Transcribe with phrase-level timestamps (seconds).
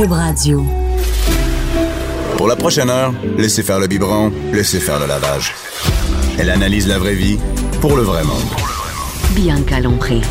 [0.00, 0.64] Cube Radio.
[2.38, 5.52] Pour la prochaine heure, laissez faire le biberon, laissez faire le lavage.
[6.38, 7.38] Elle analyse la vraie vie
[7.82, 8.48] pour le vrai monde.
[9.32, 10.22] Bianca Lompré.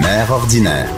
[0.00, 0.88] Mère ordinaire.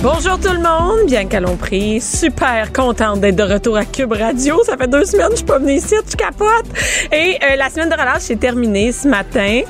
[0.00, 1.26] Bonjour tout le monde, bien
[1.56, 2.00] prie.
[2.00, 4.62] Super contente d'être de retour à Cube Radio.
[4.62, 6.70] Ça fait deux semaines que je suis pas venue ici, tu capotes.
[7.12, 9.62] Et euh, la semaine de relâche s'est terminée ce matin.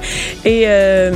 [0.45, 1.12] Et euh,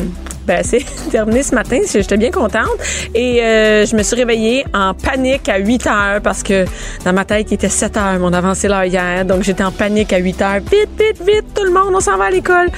[0.47, 1.81] ben, c'est terminé ce matin.
[1.91, 2.71] J'étais bien contente.
[3.15, 6.65] Et euh, je me suis réveillée en panique à 8 heures parce que
[7.05, 8.19] dans ma tête, il était 7 heures.
[8.23, 9.25] On a avancé l'heure hier.
[9.25, 10.61] Donc, j'étais en panique à 8 heures.
[10.61, 12.69] Vite, vite, vite, tout le monde, on s'en va à l'école.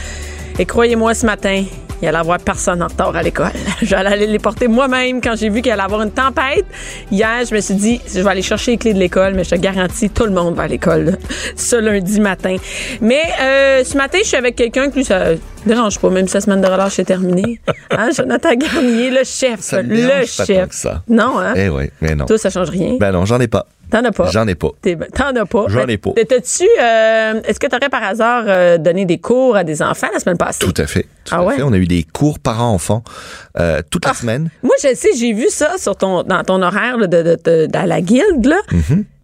[0.59, 1.65] Et croyez-moi, ce matin,
[2.02, 3.51] il allait avoir personne en retard à l'école.
[3.83, 6.65] J'allais aller les porter moi-même quand j'ai vu qu'il allait avoir une tempête.
[7.11, 9.51] Hier, je me suis dit, je vais aller chercher les clés de l'école, mais je
[9.51, 11.16] te garantis, tout le monde va à l'école
[11.57, 12.57] ce lundi matin.
[13.01, 15.27] Mais euh, ce matin, je suis avec quelqu'un qui ça
[15.66, 17.61] dérange pas, même si la semaine de relâche est terminée.
[17.91, 20.60] Hein, Jonathan Garnier, le chef, Ça le dérange pas chef.
[20.60, 21.02] tant que ça.
[21.09, 21.54] Non, hein?
[21.57, 22.26] Eh oui, mais non.
[22.26, 22.96] Toi, ça change rien.
[23.01, 23.66] Ben non, j'en ai pas.
[23.91, 24.27] T'en as pas.
[24.31, 24.71] J'en ai pas.
[24.83, 25.65] T'es- T'en as pas.
[25.69, 26.11] J'en ai pas.
[26.13, 30.21] T'étais-tu, euh, est-ce que t'aurais par hasard euh, donné des cours à des enfants la
[30.21, 30.59] semaine passée?
[30.65, 31.07] Tout à fait.
[31.25, 31.57] Tout Ah à ouais?
[31.57, 31.63] fait.
[31.63, 33.03] On a eu des cours parents-enfants
[33.59, 34.51] euh, toute la semaine.
[34.63, 38.01] Moi, je sais, j'ai vu ça sur ton, dans ton horaire là, de, de, la
[38.01, 38.47] guilde.
[38.47, 38.59] Là.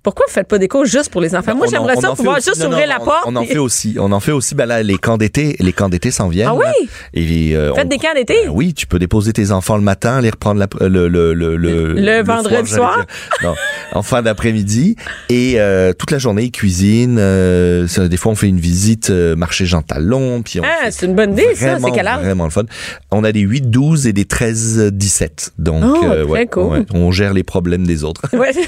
[0.04, 1.54] Pourquoi vous faites pas des cours juste pour les enfants?
[1.56, 1.66] Moi.
[1.66, 3.22] Ben, en- j'aimerais ça pouvoir aussi- juste non, ouvrir non, la on- porte.
[3.26, 3.96] On en fait aussi.
[3.98, 4.54] On en fait aussi.
[4.54, 6.50] Ben là, les camps d'été, les camps d'été s'en viennent.
[6.50, 6.88] Ah oui?
[7.14, 8.34] Et euh, Faites on- des camps d'été?
[8.44, 11.56] Ben oui, tu peux déposer tes enfants le matin, les reprendre la- le le le
[11.56, 13.04] le, Le vendredi soir?
[13.42, 13.54] Non,
[13.92, 14.96] en fin d'après-midi
[15.30, 17.16] et euh, toute la journée ils cuisinent.
[17.18, 21.06] euh, des fois on fait une visite euh, marché Jean Talon, puis on Ah, c'est
[21.06, 21.78] une bonne idée, ça.
[21.78, 22.20] C'est quel âge?
[22.20, 22.64] Vraiment le fun.
[23.10, 25.52] On a des 8, 12 et des 13, 17.
[25.58, 26.64] Donc, Oh, euh, très ouais, cool.
[26.64, 28.20] ouais, on gère les problèmes des autres.
[28.34, 28.52] Ouais.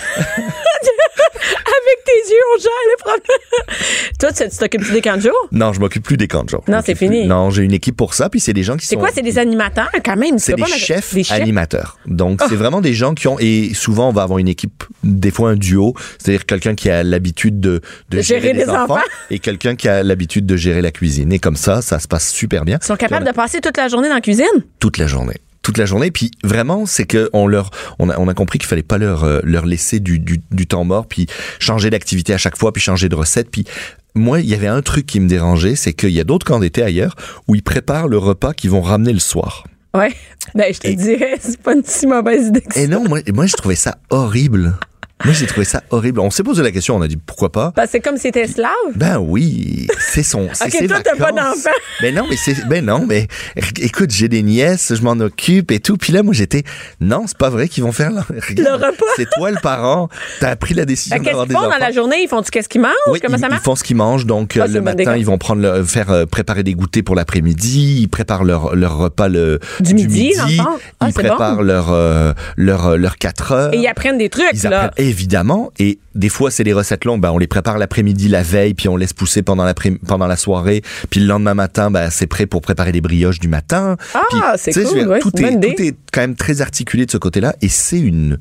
[2.06, 3.76] Tes yeux, on gère les problèmes.
[4.20, 5.32] Toi, tu t'occupes des camps de jour?
[5.52, 6.62] Non, je m'occupe plus des camps de jour.
[6.68, 7.22] Non, c'est fini.
[7.22, 7.28] plus.
[7.28, 9.00] Non, j'ai une équipe pour ça, puis c'est des gens qui C'est sont...
[9.00, 9.10] quoi?
[9.12, 10.38] C'est des animateurs quand même?
[10.38, 11.40] C'est des pas chefs, des chefs?
[11.40, 11.98] animateurs.
[12.06, 15.30] Donc, c'est vraiment des gens qui ont, et souvent, on va avoir une équipe, des
[15.30, 17.80] fois un duo, c'est-à-dire quelqu'un qui a l'habitude de,
[18.10, 18.98] de De gérer les les enfants.
[19.30, 21.32] et quelqu'un qui a l'habitude de gérer la cuisine.
[21.32, 22.78] Et comme ça, ça se passe super bien.
[22.80, 24.46] Ils sont capables de passer toute la journée dans la cuisine?
[24.78, 28.28] toute la journée toute la journée puis vraiment c'est que on leur on a, on
[28.28, 31.26] a compris qu'il fallait pas leur euh, leur laisser du, du, du temps mort puis
[31.58, 33.64] changer d'activité à chaque fois puis changer de recette puis
[34.14, 36.60] moi il y avait un truc qui me dérangeait c'est qu'il y a d'autres camps
[36.60, 37.16] d'été ailleurs
[37.48, 40.14] où ils préparent le repas qu'ils vont ramener le soir Ouais.
[40.54, 42.80] Ben, je te Et- dirais, c'est pas une si mauvaise idée que ça.
[42.80, 44.74] et non moi moi je trouvais ça horrible
[45.24, 47.72] moi j'ai trouvé ça horrible on s'est posé la question on a dit pourquoi pas?
[47.74, 48.70] Parce que c'est comme si t'étais esclave.
[48.94, 50.48] ben oui, c'est son.
[50.52, 51.70] c'est Ok, toi, t'as pas d'enfant.
[52.02, 52.66] Ben non, mais c'est.
[52.68, 53.26] Ben non, mais
[53.80, 55.96] écoute, j'ai des nièces, je m'en occupe et tout.
[55.96, 56.62] Puis là, moi, j'étais.
[57.00, 58.10] Non, c'est pas vrai qu'ils vont faire.
[58.28, 59.06] Regarde, Le repas.
[59.16, 60.08] C'est toi le parent.
[60.40, 61.78] T'as pris la décision Ben, Qu'est-ce d'avoir qu'ils des font enfants.
[61.78, 62.16] dans la journée?
[62.22, 62.92] Ils font-tu qu'est-ce qu'ils mangent?
[63.10, 63.62] Oui, Comment ils, ça ils marche?
[63.62, 64.26] font ce qu'ils mangent.
[64.26, 67.14] Donc, Ah, euh, le matin, ils vont prendre le, faire euh, préparer des goûters pour
[67.14, 67.98] l'après-midi.
[68.02, 70.76] Ils préparent leur, leur repas le, Du midi, l'enfant.
[71.00, 71.62] Ah, ils préparent bon.
[71.62, 73.74] leur, euh, leur, leur 4 heures.
[73.74, 74.90] Et ils apprennent des trucs, Ils là.
[75.06, 75.72] Évidemment.
[75.78, 77.20] Et des fois, c'est des recettes longues.
[77.20, 80.36] Ben, on les prépare l'après-midi, la veille, puis on laisse pousser pendant, l'après- pendant la
[80.36, 80.82] soirée.
[81.10, 83.96] Puis le lendemain matin, ben, c'est prêt pour préparer des brioches du matin.
[84.14, 87.18] Ah, c'est cool, dire, ouais, tout, est, tout est quand même très articulé de ce
[87.18, 87.54] côté-là.
[87.62, 88.38] Et c'est une...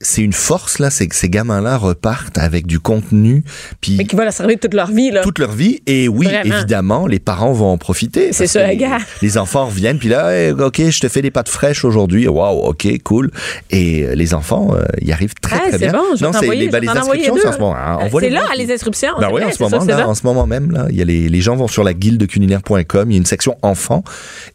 [0.00, 3.42] C'est une force, là, c'est que ces gamins-là repartent avec du contenu,
[3.80, 5.22] puis Mais qui va la servir toute leur vie, là.
[5.22, 5.80] toute leur vie.
[5.86, 6.56] Et oui, Vraiment.
[6.56, 8.32] évidemment, les parents vont en profiter.
[8.32, 8.98] C'est ça, les, gars.
[9.22, 12.26] les enfants reviennent, puis là, hey, OK, je te fais des pâtes fraîches aujourd'hui.
[12.28, 13.30] Waouh, OK, cool.
[13.70, 15.92] Et euh, les enfants, euh, y arrivent très, Ah, très bien.
[15.92, 17.76] bon, je non, c'est les, ben, les inscriptions, c'est en ce moment.
[17.76, 17.98] hein.
[18.12, 19.12] C'est les là, les inscriptions.
[19.20, 21.28] Ben oui, en ce moment, là, en ce moment même, là, il y a les,
[21.30, 24.04] les gens vont sur la guildeculinaire.com, il y a une section enfants,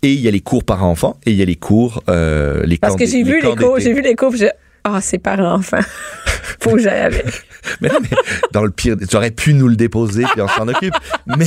[0.03, 2.61] et il y a les cours par enfants, et il y a les cours, euh,
[2.65, 4.33] les Parce camps que j'ai vu les cours, j'ai vu les cours,
[4.83, 5.79] ah, c'est parents-enfants.
[6.61, 7.25] Faut que j'aille avec.
[7.81, 8.17] Mais non, mais
[8.53, 10.93] dans le pire, tu aurais pu nous le déposer puis on s'en occupe.
[11.37, 11.45] Mais,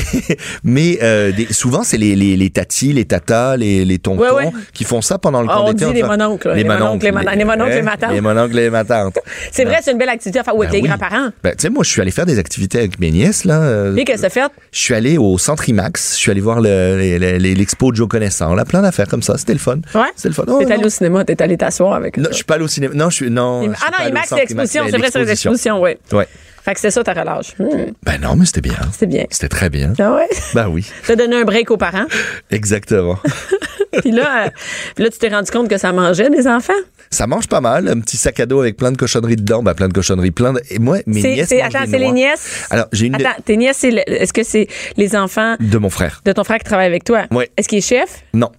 [0.63, 4.31] mais euh, des- souvent c'est les, les, les tatis, les tatas, les, les tontons Ouais,
[4.31, 4.51] ouais.
[4.75, 5.87] qui font ça pendant le Ah, on d'été.
[5.87, 8.13] dit les mononcles, les mononcles, les ma- les mononcles, les matantes.
[8.13, 9.19] Les mononcles, les matantes.
[9.51, 10.55] C'est vrai, c'est une belle activité à faire.
[10.55, 10.89] Ou avec Ben les oui.
[10.89, 11.31] grands-parents.
[11.43, 13.61] Ben, tu sais, moi, je suis allé faire des activités avec mes nièces, là.
[13.63, 14.53] euh, Puis qu'est-ce que fait?
[14.71, 16.13] Je suis allé au Centre IMAX.
[16.15, 18.55] Je suis allé voir le- le- le- le- l'expo de Joe Connaissant.
[18.55, 19.39] Là, plein d'affaires comme ça.
[19.39, 19.79] C'était le fun.
[19.95, 20.03] Ouais?
[20.15, 20.45] C'était le fun.
[20.47, 22.69] Oh, T'es allé au cinéma, t'es allé t'asseoir avec Non, je suis pas allé au
[22.69, 22.93] cinéma.
[22.95, 23.73] Non, je suis, non.
[23.85, 24.85] Ah non, c'est Centre l'exposition.
[24.91, 25.91] C'est vrai, c'est l'exposition, oui.
[26.13, 26.27] Ouais.
[26.65, 27.55] Fait que c'est ça ta relâche.
[27.59, 28.77] Hmm, Ben non, mais c'était bien.
[28.97, 29.25] c'est bien.
[29.31, 29.95] C'était très bien.
[29.99, 30.29] Ah ouais?
[30.55, 32.07] Ben oui, T'as donné un break aux parents?
[32.53, 33.19] exactement.
[34.01, 34.49] Puis là, euh,
[34.95, 36.73] puis là, tu t'es rendu compte que ça mangeait des enfants?
[37.11, 39.75] Ça mange pas mal, un petit sac à dos avec plein de cochonneries dedans, ben
[39.75, 40.63] plein de cochonneries, plein de...
[40.71, 42.67] Et moi, mes nièces attends, c'est les nièces?
[42.71, 46.23] Alors, j'ai une Attends, tes nièces, est-ce que c'est les enfants de mon frère.
[46.25, 47.25] de ton frère qui travaille avec toi?
[47.31, 47.51] Ouais.
[47.59, 48.23] Est-ce qu'il est chef?
[48.33, 48.51] Non.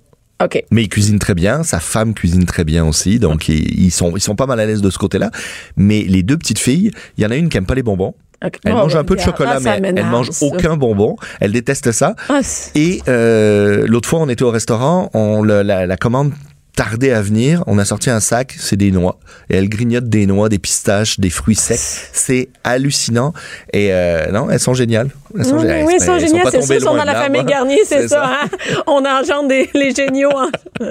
[0.44, 0.64] OK.
[0.72, 4.16] Mais il cuisine très bien, sa femme cuisine très bien aussi, donc ils, ils sont
[4.16, 5.32] ils sont pas mal à l'aise de ce côté-là.
[5.78, 8.14] Mais les deux petites filles, il y en a une qui aime pas les bonbons.
[8.42, 11.16] Elle Bon, mange ben, un peu de chocolat, Ah, mais elle mange aucun bonbon.
[11.40, 12.14] Elle déteste ça.
[12.28, 12.42] Ah,
[12.76, 16.34] Et euh, l'autre fois, on était au restaurant, on, la, la commande
[16.76, 17.64] tardait à venir.
[17.68, 19.18] On a sorti un sac, c'est des noix.
[19.50, 21.78] Et elle grignote des noix, des pistaches, des fruits secs.
[22.12, 23.32] C'est hallucinant.
[23.72, 25.10] Et euh, non, elles sont géniales.
[25.38, 27.44] Elles sont Oui, ils sont géniaux, c'est sûr, ils sont dans la famille.
[27.44, 28.26] Garnier, c'est C'est ça.
[28.44, 28.48] hein?
[28.88, 30.30] On engendre des, les géniaux.
[30.32, 30.50] en-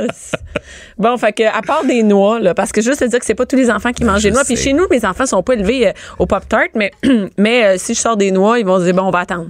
[0.98, 3.34] bon, fait que, à part des noix, là, parce que juste te dire que c'est
[3.34, 4.44] pas tous les enfants qui mangent des noix.
[4.44, 6.90] Puis chez nous, mes enfants sont pas élevés euh, au Pop-Tart, mais,
[7.38, 9.48] mais euh, si je sors des noix, ils vont se dire, bon, on va attendre.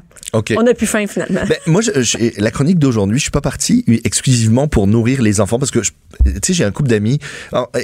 [0.56, 1.40] On n'a plus faim, finalement.
[1.46, 5.40] Ben, moi, je- je- la chronique d'aujourd'hui, je suis pas parti exclusivement pour nourrir les
[5.40, 5.86] enfants parce que, tu
[6.44, 7.18] sais, j'ai un couple d'amis.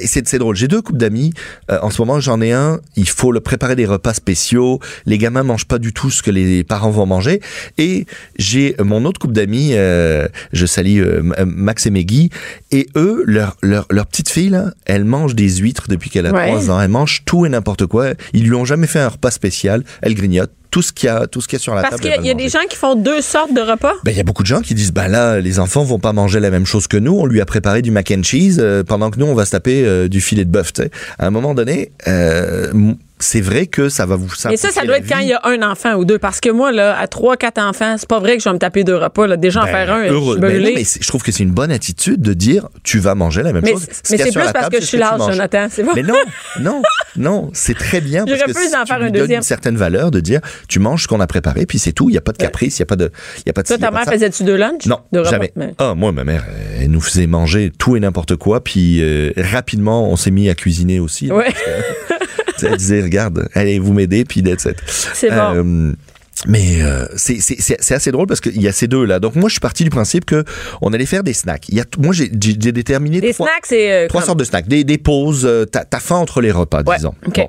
[0.07, 0.57] C'est drôle.
[0.57, 1.33] J'ai deux couples d'amis.
[1.71, 2.81] Euh, en ce moment, j'en ai un.
[2.97, 4.79] Il faut le préparer des repas spéciaux.
[5.05, 7.41] Les gamins mangent pas du tout ce que les parents vont manger.
[7.79, 8.07] Et
[8.39, 9.71] j'ai mon autre couple d'amis.
[9.75, 12.31] euh, je salue euh, M- Max et Meggy.
[12.71, 16.33] Et eux, leur, leur, leur petite fille, là, elle mange des huîtres depuis qu'elle a
[16.33, 16.47] Ouais.
[16.49, 16.81] trois ans.
[16.81, 18.11] Elle mange tout et n'importe quoi.
[18.33, 19.83] Ils lui ont jamais fait un repas spécial.
[20.03, 21.93] Elle grignote tout ce qu'il y a, tout ce qu'il y a sur la Parce
[21.97, 22.03] table.
[22.03, 23.95] qu'il y a, y des gens qui font deux sortes de repas?
[24.05, 26.13] Ben, il y a beaucoup de gens qui disent, ben là, les enfants vont pas
[26.13, 27.13] manger la même chose que nous.
[27.19, 29.53] On lui a préparé du mac and cheese euh, pendant que nous, on va se
[29.53, 30.73] taper euh, du filet de bœuf.
[31.19, 32.71] À un moment donné, euh,
[33.21, 35.41] c'est vrai que ça va vous Mais ça, ça doit être quand il y a
[35.45, 36.19] un enfant ou deux.
[36.19, 38.59] Parce que moi, là, à trois, quatre enfants, c'est pas vrai que je vais me
[38.59, 39.27] taper deux repas.
[39.27, 39.37] Là.
[39.37, 40.37] Déjà, en Ben, faire un, heureux.
[40.37, 43.15] je Ben non, mais je trouve que c'est une bonne attitude de dire tu vas
[43.15, 43.87] manger la même Mais, chose.
[43.91, 45.21] Ce mais c'est plus parce table, que je suis large.
[45.31, 45.67] Jonathan.
[45.71, 45.93] C'est bon.
[45.95, 46.15] Mais non,
[46.61, 46.83] non,
[47.17, 49.39] non, c'est très bien parce que pu en faire un deuxième.
[49.39, 52.09] une certaine valeur de dire tu manges ce qu'on a préparé puis c'est tout.
[52.11, 53.11] Il y a pas de caprice, il y a pas de,
[53.47, 53.69] y a pas de.
[53.69, 54.87] Toi, ta de mère faisait-tu deux lunchs?
[54.87, 55.53] Non, jamais.
[55.57, 56.45] Mais- Ah, moi, ma mère,
[56.81, 60.55] elle nous faisait manger tout et n'importe quoi, puis euh, rapidement, on s'est mis à
[60.55, 61.31] cuisiner aussi.
[62.63, 64.77] Elle disait, regarde, allez, vous m'aider, puis it.
[64.87, 65.95] C'est bon.
[66.47, 69.19] Mais euh, c'est c'est- c'est- c'est assez drôle parce qu'il y a ces deux-là.
[69.19, 70.45] Donc moi, je suis parti du principe que
[70.83, 71.69] on allait faire des snacks.
[71.69, 73.93] Il y a, moi, j'ai déterminé Des trois, snacks, c'est.
[73.93, 74.69] euh, trois sortes de snacks.
[74.69, 77.15] Des, des pauses, euh, t'as faim entre les repas, Ouais, disons.
[77.27, 77.35] ok.
[77.37, 77.49] Bon.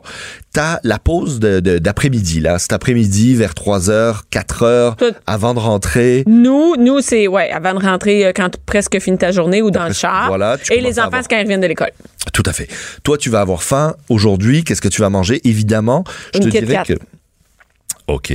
[0.53, 2.57] T'as la pause de- de- d'après-midi, là.
[2.57, 4.95] Cet après-midi, vers 3 heures, 4 heures,
[5.27, 6.23] avant de rentrer.
[6.27, 9.85] Nous, nous c'est ouais, avant de rentrer euh, quand presque fini ta journée ou dans
[9.87, 10.27] le char.
[10.27, 11.91] voilà, Et les enfants, quand ils reviennent de l'école.
[12.33, 12.67] Tout à fait.
[13.03, 14.63] Toi, tu vas avoir faim aujourd'hui.
[14.63, 15.39] Qu'est-ce que tu vas manger?
[15.47, 16.03] Évidemment,
[16.33, 16.93] je Une te dirais que.
[18.09, 18.33] OK,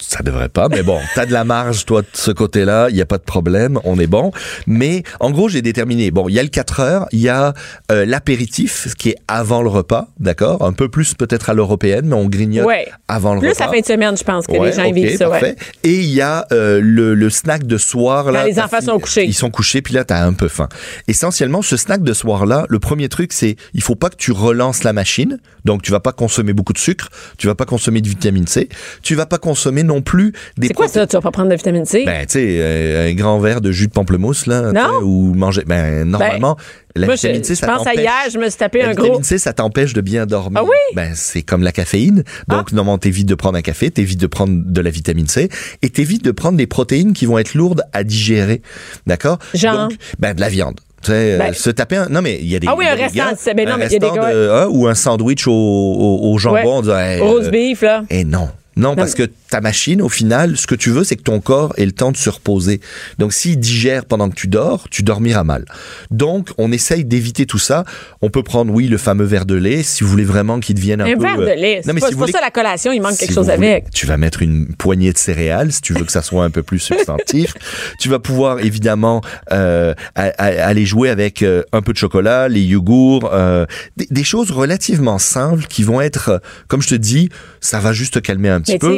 [0.00, 3.00] ça devrait pas, mais bon, t'as de la marge, toi, de ce côté-là, il n'y
[3.00, 4.32] a pas de problème, on est bon.
[4.66, 7.54] Mais en gros, j'ai déterminé, bon, il y a le 4 heures, il y a
[7.92, 10.64] euh, l'apéritif, ce qui est avant le repas, d'accord?
[10.64, 12.88] Un peu plus peut-être à l'européenne, mais on grignote Ouais.
[13.06, 13.66] avant le Plus repas.
[13.66, 15.28] la fin de semaine, je pense que Ouais, les gens ok, vivent ça.
[15.28, 15.56] parfait.
[15.60, 15.90] Ouais.
[15.90, 18.32] Et il y a euh, le, le snack de soir.
[18.32, 19.24] Là, Quand les enfants sont couchés.
[19.26, 20.68] Ils sont couchés, puis là, t'as un peu faim.
[21.06, 24.82] Essentiellement, ce snack de soir-là, le premier truc, c'est il faut pas que tu relances
[24.82, 25.38] la machine.
[25.64, 27.08] Donc, tu vas pas consommer beaucoup de sucre,
[27.38, 28.68] tu vas pas consommer de vitamine C,
[29.04, 31.06] tu vas pas consommer non plus des C'est quoi ça?
[31.06, 32.02] Tu vas pas prendre de vitamine C?
[32.04, 35.00] Ben, tu sais, euh, un grand verre de jus de pamplemousse, là, Non?
[35.02, 35.62] ou manger.
[35.66, 36.56] Ben, normalement,
[36.96, 38.90] la Moi, vitamine C, je ça pense à hier, je me suis tapé la un
[38.90, 39.22] vitamine gros.
[39.22, 40.60] C, ça t'empêche de bien dormir.
[40.62, 40.70] Ah oui?
[40.90, 40.94] Ah.
[40.96, 42.24] Ben, c'est comme la caféine.
[42.48, 45.48] Donc, normalement, t'évites de prendre un café, t'évites de prendre de la vitamine C
[45.82, 48.62] et t'évites de prendre des protéines qui vont être lourdes à digérer.
[49.06, 49.38] D'accord?
[49.54, 49.88] Genre?
[49.88, 50.80] Donc, ben, de la viande.
[51.02, 52.08] Tu sais, Ben- euh, se taper un.
[52.08, 52.66] Non, mais il y a des.
[52.66, 53.24] Ah oui, un restant,
[53.54, 56.32] ben non, mais il y a des gars- de- hein, ou un sandwich au, au,
[56.32, 56.82] au jambon.
[56.82, 57.16] Ouais.
[57.16, 58.04] hey, Rose euh, beef, là.
[58.08, 58.48] et non.
[58.76, 61.72] Non, parce que ta machine, au final, ce que tu veux, c'est que ton corps
[61.76, 62.80] ait le temps de se reposer.
[63.18, 65.64] Donc, s'il digère pendant que tu dors, tu dormiras mal.
[66.10, 67.84] Donc, on essaye d'éviter tout ça.
[68.22, 71.00] On peut prendre, oui, le fameux verre de lait, si vous voulez vraiment qu'il devienne
[71.00, 71.22] un, Un peu...
[71.22, 71.80] verre de euh, lait.
[71.82, 73.50] C'est Non, mais pas, si vous voulez- ça la collation, il manque si quelque chose
[73.50, 73.90] voulez, avec.
[73.90, 76.62] Tu vas mettre une poignée de céréales si tu veux que ça soit un peu
[76.62, 77.54] plus substantif.
[78.00, 79.20] tu vas pouvoir évidemment
[79.52, 83.66] euh, aller jouer avec euh, un peu de chocolat, les yogourts, euh,
[83.96, 87.28] des, des choses relativement simples qui vont être, comme je te dis,
[87.60, 88.96] ça va juste te calmer un petit Mais peu.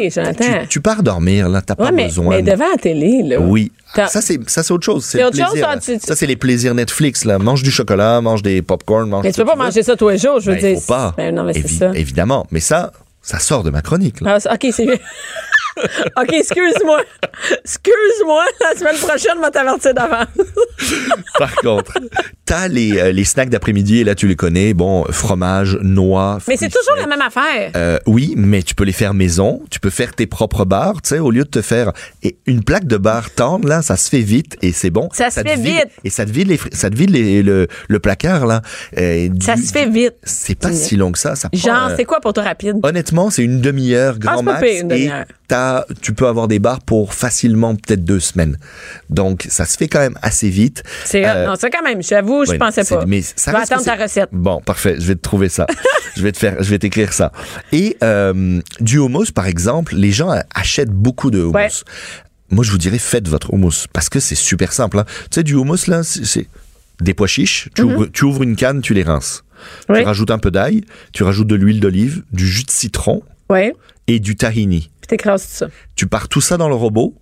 [0.62, 0.68] tu.
[0.68, 2.36] Tu, pars dormir là, t'as Ouais, pas mais, besoin.
[2.36, 3.38] mais devant la télé, là.
[3.40, 3.70] Oui.
[3.94, 5.04] T'as- Ça c'est ça c'est autre chose.
[5.04, 5.80] C'est autre plaisir, ça, là.
[5.80, 7.38] tu- tu- Ça c'est les plaisirs Netflix là.
[7.38, 9.24] Mange du chocolat, mange des popcorn, mange.
[9.24, 10.80] Mais tu peux pas manger ça tous les jours, je veux Ben, dire.
[10.80, 11.14] faut pas.
[11.16, 11.90] Ben non, mais c'est Évi- ça.
[11.94, 12.92] Évidemment, mais ça
[13.22, 14.38] ça sort de ma chronique là.
[14.44, 14.96] Ah, OK, c'est bien.
[16.16, 17.02] OK, excuse-moi.
[17.64, 18.44] Excuse-moi.
[18.62, 20.26] La semaine prochaine, je vais t'avertir d'avance.
[21.38, 21.92] Par contre,
[22.44, 26.38] t'as les, euh, les snacks d'après-midi, et là tu les connais, bon, fromage, noix.
[26.48, 27.72] Mais c'est toujours la même affaire.
[27.76, 31.10] Euh, oui, mais tu peux les faire maison, tu peux faire tes propres barres, tu
[31.10, 31.92] sais, au lieu de te faire
[32.22, 35.08] et une plaque de barres tendre, là, ça se fait vite et c'est bon.
[35.12, 35.88] Ça se fait vide- vite.
[36.04, 38.62] Et ça te vide, les, ça te vide les- le, le placard, là.
[38.98, 40.14] Euh, Ça se fait vite.
[40.22, 41.36] C'est pas si long que ça.
[41.36, 42.76] ça Genre, c'est quoi pour toi rapide?
[42.82, 45.24] Honnêtement, c'est une demi-heure grand Ah, c'est pas max pire, une demi-heure.
[46.02, 48.58] Tu peux avoir des barres pour facilement peut-être deux semaines.
[49.10, 50.82] Donc ça se fait quand même assez vite.
[51.04, 52.02] C'est Euh, non, ça quand même.
[52.02, 53.04] J'avoue, je oui, pensais pas.
[53.06, 54.28] Mais je ça vais reste attendre ta recette.
[54.32, 54.96] Bon, parfait.
[54.98, 55.66] Je vais te trouver ça.
[56.16, 57.32] je vais te faire, je vais t'écrire ça.
[57.72, 61.52] Et euh, du hummus, par exemple, les gens achètent beaucoup de hummus.
[61.54, 61.68] Ouais.
[62.50, 64.98] Moi, je vous dirais, faites votre hummus parce que c'est super simple.
[65.00, 65.04] hein.
[65.30, 66.46] Tu sais, du hummus là, c'est
[67.00, 67.68] des pois chiches.
[67.74, 69.42] Tu, ouvres, tu ouvres une canne, tu les rinces.
[69.88, 69.94] Mhm.
[69.96, 70.00] Oui.
[70.00, 73.72] Tu rajoutes un peu d'ail, tu rajoutes de l'huile d'olive, du jus de citron Oui.
[74.06, 74.90] Et du tahini.
[75.00, 75.66] Puis t'écrases tout ça.
[75.94, 77.14] Tu pars tout ça dans le robot,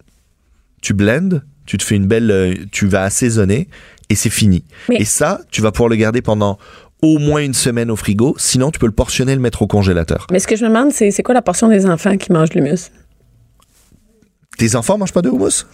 [0.83, 3.69] tu blends, tu te fais une belle, euh, tu vas assaisonner
[4.11, 4.65] et c'est fini.
[4.89, 6.59] Mais- Et ça, tu vas pouvoir le garder pendant
[7.03, 8.35] au moins une semaine au frigo.
[8.39, 10.27] Sinon, tu peux le portionner et le mettre au congélateur.
[10.31, 12.53] Mais ce que je me demande, c'est c'est quoi la portion des enfants qui mangent
[12.55, 12.91] l'humus?
[14.59, 15.67] Tes enfants mangent pas de houmous?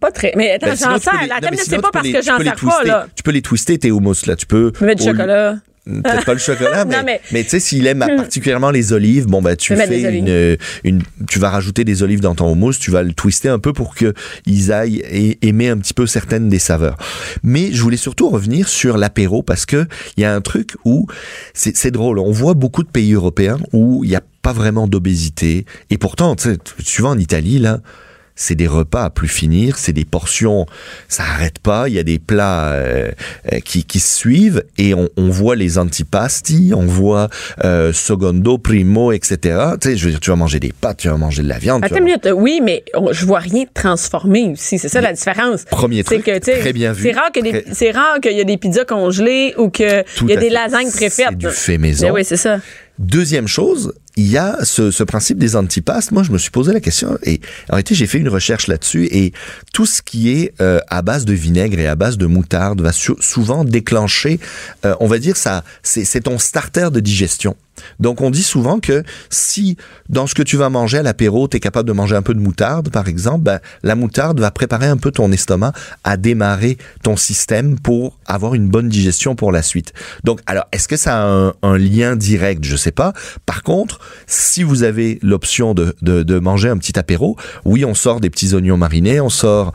[0.00, 0.32] Pas très.
[0.36, 1.20] Mais attends, Ben, j'en sers.
[1.22, 2.86] les- La c'est pas parce les- que j'en sers pas, twister.
[2.86, 3.06] là.
[3.16, 4.36] Tu peux les twister, tes houmous, là.
[4.36, 4.72] Tu peux.
[4.80, 5.56] Mets du chocolat.
[5.86, 9.26] Peut-être pas le chocolat, mais, Non, mais- mais, tu sais, s'il aime particulièrement les olives,
[9.26, 12.72] bon, ben, tu mettre fais une, une, tu vas rajouter des olives dans ton houmous,
[12.80, 14.14] tu vas le twister un peu pour que
[14.46, 16.96] ils aillent et aimer un petit peu certaines des saveurs.
[17.42, 19.86] Mais je voulais surtout revenir sur l'apéro parce que
[20.16, 21.06] il y a un truc où
[21.52, 22.18] c'est c'est drôle.
[22.18, 26.34] On voit beaucoup de pays européens où il n'y a pas vraiment d'obésité et pourtant,
[26.36, 27.80] tu sais, tu vas en Italie, là,
[28.36, 30.66] c'est des repas à plus finir, c'est des portions,
[31.08, 33.10] ça arrête pas, il y a des plats euh,
[33.52, 37.28] euh, qui, qui se suivent et on, on voit les antipasti, on voit
[37.64, 39.38] euh, secondo, primo, etc.
[39.80, 41.58] Tu sais, je veux dire, tu vas manger des pâtes, tu vas manger de la
[41.58, 41.84] viande.
[41.84, 42.28] Attends une minute.
[42.34, 44.78] Oui, mais on- je vois rien de transformé aussi.
[44.78, 45.64] C'est ça la différence.
[45.64, 47.02] Premier C'est truc, que, très bien vu.
[47.04, 49.86] C'est rare que des- Très- c'est rare qu'il y a des pizzas congelées ou qu'il
[49.86, 50.02] y a
[50.36, 50.50] des fait.
[50.50, 51.26] lasagnes préfaites.
[51.30, 52.08] C'est du fait maison.
[52.08, 52.58] Ben oui, c'est ça.
[52.98, 56.12] Deuxième chose, il y a ce, ce principe des antipastes.
[56.12, 59.08] Moi, je me suis posé la question et en réalité, j'ai fait une recherche là-dessus
[59.10, 59.32] et
[59.72, 62.92] tout ce qui est euh, à base de vinaigre et à base de moutarde va
[62.92, 64.38] sou- souvent déclencher,
[64.84, 67.56] euh, on va dire ça, c'est c'est ton starter de digestion.
[67.98, 69.76] Donc, on dit souvent que si
[70.08, 72.32] dans ce que tu vas manger à l'apéro, tu es capable de manger un peu
[72.32, 75.72] de moutarde, par exemple, ben, la moutarde va préparer un peu ton estomac
[76.04, 79.92] à démarrer ton système pour avoir une bonne digestion pour la suite.
[80.22, 82.62] Donc, alors, est-ce que ça a un, un lien direct?
[82.64, 83.12] Je sais pas.
[83.44, 87.94] Par contre, si vous avez l'option de, de, de manger un petit apéro, oui, on
[87.94, 89.72] sort des petits oignons marinés, on sort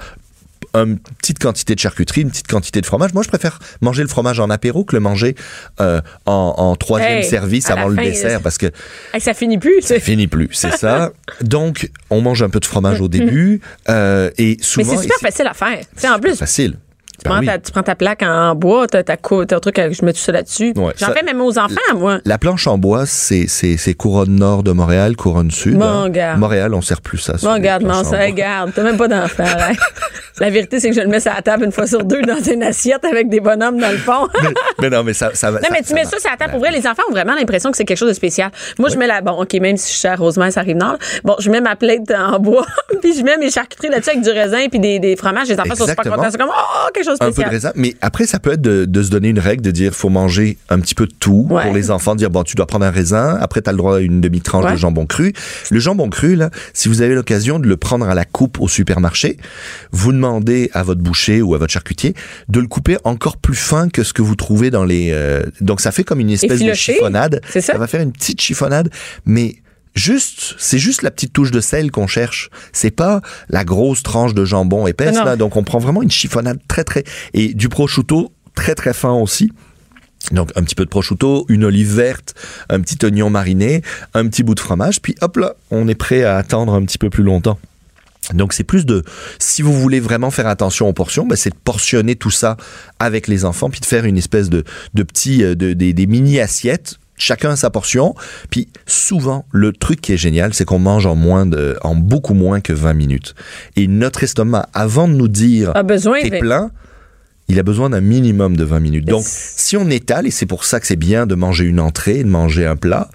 [0.75, 3.13] une petite quantité de charcuterie, une petite quantité de fromage.
[3.15, 5.35] Moi, je préfère manger le fromage en apéro que le manger
[5.81, 8.67] euh, en, en troisième Hey, service avant le fin, dessert parce que
[9.13, 9.81] Hey, ça finit plus.
[9.81, 11.11] ça c'est- finit plus, c'est ça.
[11.41, 15.17] Donc, on mange un peu de fromage au début euh, et Mais souvent c'est super
[15.19, 15.79] facile à faire.
[15.95, 16.77] Sais, en plus, facile.
[17.19, 17.45] Tu Ben prends, oui.
[17.45, 20.13] ta, tu prends ta plaque en bois, t'as ta cou- t'as un truc, je mets
[20.13, 20.73] tout ça là-dessus.
[20.75, 22.19] Ouais, J'en ça- fais même aux enfants, moi.
[22.25, 25.77] La planche en bois, c'est couronne nord de Montréal, couronne sud.
[25.77, 26.35] Bon, hein.
[26.37, 27.33] Montréal, on sert plus ça.
[27.51, 28.71] regarde, planches non, en ça, regarde.
[28.75, 29.43] T'as même pas d'enfant.
[29.43, 29.73] hein.
[30.39, 32.39] La vérité, c'est que je le mets sur la table une fois sur deux dans
[32.41, 34.25] une assiette avec des bonhommes dans le fond.
[34.79, 35.59] mais non, mais ça, ça va.
[35.59, 36.51] Non, mais tu mets ça sur la table.
[36.51, 38.49] Pour vrai, les enfants ont vraiment l'impression que c'est quelque chose de spécial.
[38.77, 39.19] Moi, je mets la.
[39.19, 40.95] Bon, OK, même si je suis à Rosemère, ça arrive nord.
[41.25, 42.65] Bon, je mets ma plainte en bois,
[43.01, 45.49] puis je mets mes charcuteries là-dessus avec du raisin puis des, des fromages.
[45.49, 46.29] Les enfants sont super contents.
[46.31, 48.85] C'est comme, oh, quelque chose un peu de raisin, mais après ça peut être de,
[48.85, 51.63] de se donner une règle de dire faut manger un petit peu de tout Ouais.
[51.63, 53.97] pour les enfants, dire bon tu dois prendre un raisin, après tu as le droit
[53.97, 54.71] à une demi-tranche Ouais.
[54.71, 55.33] de jambon cru.
[55.71, 58.67] Le jambon cru là, si vous avez l'occasion de le prendre à la coupe au
[58.67, 59.37] supermarché,
[59.91, 62.13] vous demandez à votre boucher ou à votre charcutier
[62.47, 65.81] de le couper encore plus fin que ce que vous trouvez dans les euh, donc
[65.81, 67.41] ça fait comme une espèce de chiffonnade.
[67.49, 67.77] c'est ça?
[67.77, 68.89] va faire une petite chiffonnade
[69.25, 69.55] mais
[69.99, 72.49] Juste, c'est juste la petite touche de sel qu'on cherche.
[72.71, 75.35] C'est pas la grosse tranche de jambon épaisse là.
[75.35, 77.03] Donc on prend vraiment une chiffonnade très très
[77.33, 79.51] et du prosciutto très très fin aussi.
[80.31, 82.33] Donc un petit peu de prosciutto, une olive verte,
[82.69, 83.81] un petit oignon mariné,
[84.13, 86.97] un petit bout de fromage, puis hop là, on est prêt à attendre un petit
[86.97, 87.59] peu plus longtemps.
[88.33, 89.03] Donc c'est plus de,
[89.37, 92.55] si vous voulez vraiment faire attention aux portions, ben, c'est de portionner tout ça
[92.99, 94.63] avec les enfants, puis de faire une espèce de,
[94.93, 96.99] de petits, euh, de, des, des mini assiettes.
[97.19, 98.15] Chacun a sa portion.
[98.49, 102.33] Puis souvent, le truc qui est génial, c'est qu'on mange en moins de, en beaucoup
[102.33, 103.35] moins que 20 minutes.
[103.75, 106.71] Et notre estomac, avant de nous dire A besoin t'es plein,
[107.49, 109.05] il a besoin d'un minimum de 20 minutes.
[109.05, 112.23] Donc, si on étale, et c'est pour ça que c'est bien de manger une entrée
[112.23, 113.09] de manger un plat,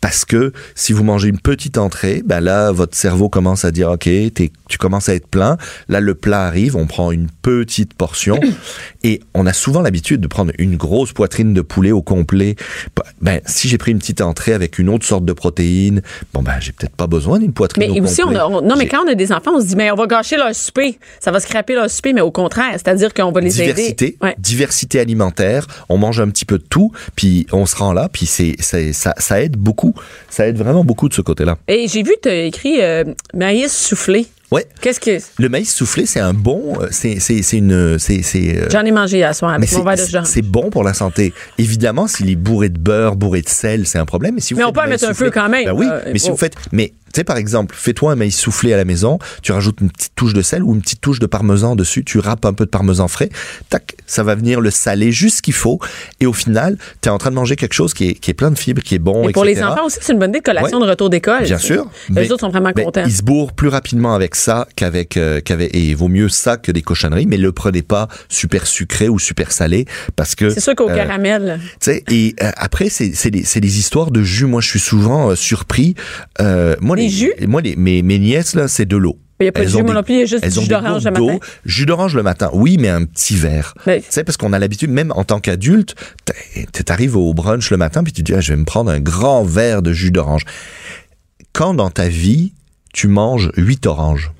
[0.00, 3.90] parce que si vous mangez une petite entrée, ben là, votre cerveau commence à dire,
[3.90, 5.56] OK, tu commences à être plein.
[5.88, 8.40] Là, le plat arrive, on prend une petite portion,
[9.08, 12.56] et on a souvent l'habitude de prendre une grosse poitrine de poulet au complet.
[13.20, 16.02] Ben, si j'ai pris une petite entrée avec une autre sorte de protéine,
[16.34, 18.40] bon, ben, j'ai peut-être pas besoin d'une poitrine Mais au aussi, on complet.
[18.40, 20.06] a, on- non, mais quand on a des enfants, on se dit, mais on va
[20.08, 20.98] gâcher leur souper.
[21.20, 24.16] Ça va scraper leur souper, mais au contraire, c'est-à-dire qu'on va les diversité, aider.
[24.20, 24.34] Ouais.
[24.38, 25.68] diversité alimentaire.
[25.88, 28.92] On mange un petit peu de tout, puis on se rend là, puis c'est, c'est-
[28.92, 29.94] ça, ça aide beaucoup.
[30.28, 31.56] Ça aide vraiment beaucoup de ce côté-là.
[31.68, 34.26] Et j'ai vu, tu as écrit euh, maïs soufflé.
[34.52, 34.66] Ouais.
[34.80, 35.18] Qu'est-ce que.
[35.38, 38.84] Le maïs soufflé, c'est un bon, euh, c'est, c'est, c'est une, c'est, c'est, euh, J'en
[38.84, 41.32] ai mangé hier soir mais avec mon verre de c'est, bon pour la santé.
[41.58, 44.36] Évidemment, s'il est bourré de beurre, bourré de sel, c'est un problème.
[44.36, 45.64] Mais si vous Mais on peut mettre un peu quand même.
[45.64, 46.32] Ben oui, Euh, mais si oh.
[46.32, 49.50] vous faites, mais tu sais, par exemple, fais-toi un maïs soufflé à la maison, tu
[49.52, 52.44] rajoutes une petite touche de sel ou une petite touche de parmesan dessus, tu râpes
[52.44, 53.30] un peu de parmesan frais,
[53.70, 55.80] tac, ça va venir le saler juste ce qu'il faut.
[56.20, 58.34] Et au final, tu es en train de manger quelque chose qui est, qui est
[58.34, 59.66] plein de fibres, qui est bon, Et pour les etc..
[59.66, 61.44] enfants aussi, c'est une bonne idée de collation de retour d'école.
[61.44, 61.88] Bien sûr.
[62.10, 63.04] Les autres sont vraiment contents.
[63.06, 66.58] Ils se bourrent plus rapidement avec ça qu'avec, euh, qu'avec, et il vaut mieux ça
[66.58, 70.50] que des cochonneries, mais le prenez pas super sucré ou super salé parce que.
[70.50, 71.60] C'est sûr qu'au euh, caramel.
[71.80, 74.44] tu sais, et euh, après, c'est des, histoires de jus.
[74.44, 75.94] Moi, je suis souvent euh, surpris.
[76.40, 77.32] Euh, moi, Les jus?
[77.46, 79.18] Moi, les, mes, mes nièces, là, c'est de l'eau.
[79.38, 80.44] Il n'y a pas de Elles jus, moi des- non plus, il y a juste
[80.44, 81.38] du jus d'orange le matin.
[81.66, 83.74] Jus d'orange le matin, oui, mais un petit verre.
[83.84, 85.94] Ben, Tu sais, parce qu'on a l'habitude, même en tant qu'adulte,
[86.86, 88.98] t'arrives au brunch le matin, puis tu te dis, ah, je vais me prendre un
[89.00, 90.42] grand verre de jus d'orange.
[91.52, 92.54] Quand dans ta vie,
[92.94, 94.30] tu manges 8 oranges,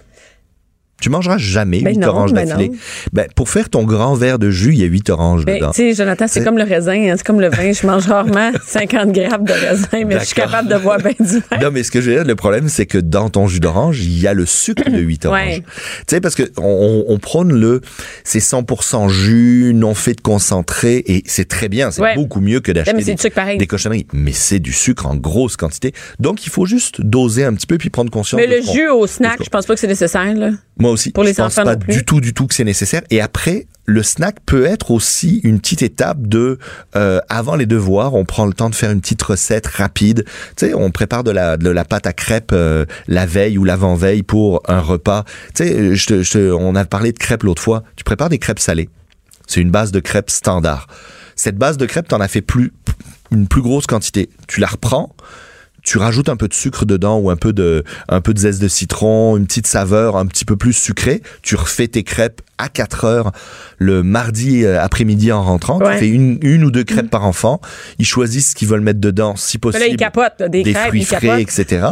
[1.01, 2.73] tu mangeras jamais Ben 8 non, oranges ben d'affilée.
[3.13, 5.71] Ben, pour faire ton grand verre de jus, il y a 8 oranges Ben, dedans.
[5.73, 7.73] tu sais, Jonathan, c'est comme le raisin, hein, c'est comme le vin.
[7.73, 11.39] Je mange rarement 50 grammes de raisin, mais je suis capable de boire bien du
[11.51, 11.59] vin.
[11.61, 14.01] Non, mais ce que je veux dire, le problème, c'est que dans ton jus d'orange,
[14.03, 15.39] il y a le sucre de 8 oranges.
[15.39, 15.61] Ouais.
[15.61, 17.81] Tu sais, parce que on, prône le,
[18.25, 22.15] c'est 100% jus, non fait de concentré, et c'est très bien, c'est Ouais.
[22.15, 24.07] beaucoup mieux que d'acheter des, des cochonneries.
[24.13, 25.93] Mais c'est du sucre en grosse quantité.
[26.21, 28.89] Donc, il faut juste doser un petit peu puis prendre conscience Mais de le jus
[28.89, 30.35] au snack, je pense pas que c'est nécessaire.
[30.35, 30.51] Là.
[30.87, 31.11] Moi aussi.
[31.11, 33.03] pour les je pense enfants pas du tout, du tout que c'est nécessaire.
[33.11, 36.59] Et après, le snack peut être aussi une petite étape de,
[36.97, 40.25] euh, avant les devoirs, on prend le temps de faire une petite recette rapide.
[40.57, 43.65] Tu sais, on prépare de la, de la pâte à crêpes euh, la veille ou
[43.65, 45.25] l'avant-veille pour un repas.
[45.55, 47.85] Tu sais, je te- je on a parlé de crêpes l'autre fois.
[47.95, 48.89] Tu prépares des crêpes salées.
[49.47, 50.89] C'est une base de crêpes standard.
[51.37, 52.73] Cette base de crêpes, t'en as fait plus,
[53.31, 54.31] une plus grosse quantité.
[54.49, 55.15] Tu la reprends,
[55.87, 58.61] tu rajoutes un peu de sucre dedans ou un peu de, un peu de zeste
[58.61, 61.23] de citron, une petite saveur un petit peu plus sucrée.
[61.43, 63.33] Tu refais tes crêpes à 4 heures
[63.79, 65.79] le mardi euh, après-midi en rentrant.
[65.79, 65.95] Ouais.
[65.95, 67.61] Tu fais une, une ou deux crêpes par enfant.
[67.99, 69.85] Ils choisissent ce qu'ils veulent mettre dedans, si possible.
[69.85, 71.41] là, ils capotent, des, des crêpes, fruits ils frais, capotent.
[71.41, 71.87] etc.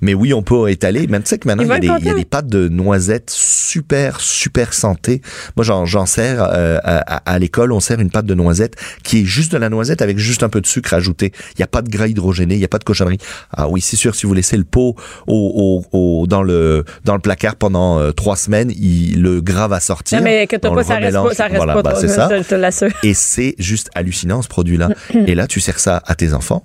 [0.00, 1.06] Mais oui, on peut étaler.
[1.06, 2.68] Même tu sais que maintenant, il y, a des, il y a des pâtes de
[2.68, 5.20] noisettes super, super santé.
[5.56, 7.72] Moi, j'en, j'en sers euh, à, à- à l'école.
[7.72, 10.48] On sert une pâte de noisettes qui est juste de la noisette avec juste un
[10.48, 11.32] peu de sucre ajouté.
[11.50, 13.18] Il n'y a pas de gras hydrogéné, il n'y a pas de cochonnerie.
[13.54, 14.96] Ah oui, c'est sûr, si vous laissez le pot
[15.26, 19.68] au, au, au- dans, le, dans le placard pendant euh, trois semaines, il, le gras
[19.68, 20.05] va sortir.
[20.12, 22.08] Non, mais que t'as pas, ça reste pas, ça reste Voilà, pas bah, trop, c'est
[22.08, 22.28] ça.
[22.30, 22.90] je, je te l'assure.
[23.02, 24.88] Et c'est juste hallucinant ce produit-là.
[25.14, 26.64] et là, tu sers ça à tes enfants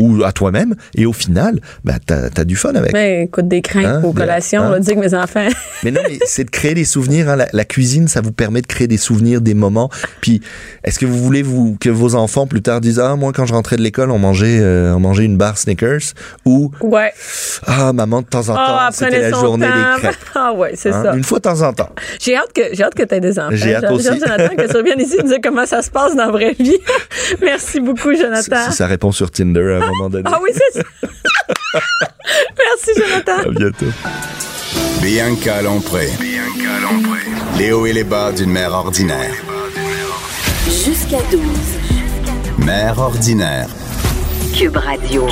[0.00, 0.74] Ou, ou à toi-même.
[0.94, 2.92] Et au final, bah, t'as as du fun avec.
[2.92, 4.66] Ben, écoute, des crêpes Hein, aux collations, hein?
[4.68, 5.46] on va dire que mes enfants.
[5.84, 7.28] Mais non, mais c'est de créer des souvenirs.
[7.30, 7.36] hein.
[7.36, 9.88] La, la cuisine, ça vous permet de créer des souvenirs, des moments.
[10.20, 10.40] Puis,
[10.84, 13.52] est-ce que vous voulez vous que vos enfants plus tard disent ah moi quand je
[13.54, 16.00] rentrais de l'école on mangeait euh, on mangeait une barre Snickers
[16.44, 17.12] ou Ouais.
[17.66, 19.74] ah maman de temps en temps Ah, c'était la journée temps.
[19.96, 20.16] des crêpes.
[20.34, 21.14] Ah, ouais, c'est ça.
[21.14, 21.90] Une fois de temps en temps.
[22.20, 23.50] J'ai hâte que j'ai hâte que tu aies des enfants.
[23.52, 24.06] J'ai hâte aussi.
[24.08, 26.54] Jonathan, que tu reviennes ici et nous dire comment ça se passe dans la vraie
[26.58, 26.76] vie.
[27.42, 28.70] Merci beaucoup, Si, Jonathan.
[28.70, 30.24] si ça répond sur Tinder à un moment donné.
[30.32, 30.86] Ah oui, c'est ça.
[32.58, 33.48] Merci, Jonathan.
[33.48, 33.86] À bientôt.
[35.02, 36.08] Bianca Lompré.
[37.56, 39.34] Les hauts et les bas d'une mère ordinaire.
[40.66, 41.40] Jusqu'à 12.
[42.58, 43.68] Mère ordinaire.
[44.56, 45.26] Cube Radio.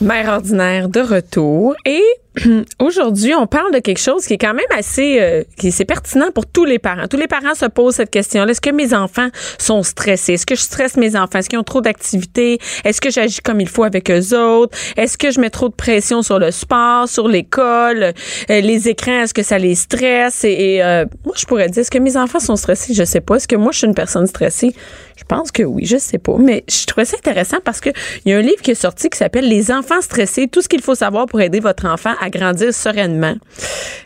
[0.00, 2.02] Mère ordinaire de retour et
[2.80, 6.30] aujourd'hui, on parle de quelque chose qui est quand même assez euh, qui c'est pertinent
[6.34, 7.06] pour tous les parents.
[7.08, 8.50] Tous les parents se posent cette question-là.
[8.50, 10.34] Est-ce que mes enfants sont stressés?
[10.34, 11.38] Est-ce que je stresse mes enfants?
[11.38, 12.58] Est-ce qu'ils ont trop d'activités?
[12.84, 14.76] Est-ce que j'agis comme il faut avec eux autres?
[14.96, 18.12] Est-ce que je mets trop de pression sur le sport, sur l'école, euh,
[18.60, 19.22] les écrans?
[19.22, 20.44] Est-ce que ça les stresse?
[20.44, 22.94] Et, et, euh, moi, je pourrais dire, est-ce que mes enfants sont stressés?
[22.94, 23.36] Je sais pas.
[23.36, 24.74] Est-ce que moi, je suis une personne stressée?
[25.16, 26.36] Je pense que oui, je sais pas.
[26.38, 27.90] Mais je trouvais ça intéressant parce que
[28.24, 30.68] il y a un livre qui est sorti qui s'appelle Les enfants stressés, tout ce
[30.68, 33.34] qu'il faut savoir pour aider votre enfant à grandir sereinement.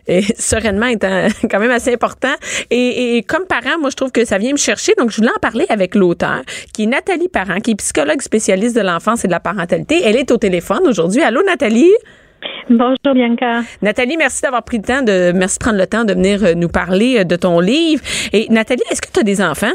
[0.07, 2.35] Et sereinement étant quand même assez important.
[2.71, 4.93] Et, et comme parent, moi, je trouve que ça vient me chercher.
[4.99, 6.41] Donc, je voulais en parler avec l'auteur,
[6.75, 10.01] qui est Nathalie Parent, qui est psychologue spécialiste de l'enfance et de la parentalité.
[10.05, 11.23] Elle est au téléphone aujourd'hui.
[11.23, 11.93] Allô, Nathalie?
[12.71, 13.63] Bonjour Bianca.
[13.83, 16.55] Nathalie, merci d'avoir pris le temps de, merci de prendre le temps de venir euh,
[16.55, 18.01] nous parler euh, de ton livre.
[18.33, 19.73] Et Nathalie, est-ce que tu as des enfants?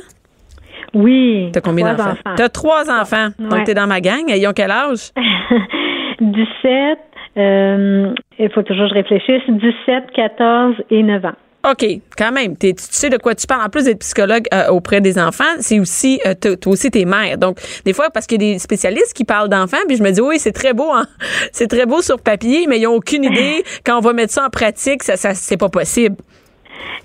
[0.93, 1.49] Oui.
[1.51, 2.12] T'as combien d'enfants?
[2.12, 2.36] enfants.
[2.38, 3.29] T'as trois enfants.
[3.39, 3.63] Donc, Ouais.
[3.65, 4.23] t'es dans ma gang.
[4.29, 5.10] Ils ont quel âge?
[6.21, 6.99] 17,
[7.37, 11.33] euh, il faut toujours que je réfléchisse, 17, 14 et 9 ans.
[11.65, 11.85] OK,
[12.17, 12.57] quand même.
[12.57, 13.65] Tu sais de quoi tu parles.
[13.65, 17.37] En plus d'être psychologue euh, auprès des enfants, c'est aussi, euh, toi aussi, t'es mère.
[17.37, 20.11] Donc, des fois, parce qu'il y a des spécialistes qui parlent d'enfants, puis je me
[20.11, 21.05] dis, oui, c'est très beau, hein?
[21.53, 23.63] C'est très beau sur papier, mais ils n'ont aucune idée.
[23.85, 26.17] Quand on va mettre ça en pratique, ça, ça c'est pas possible.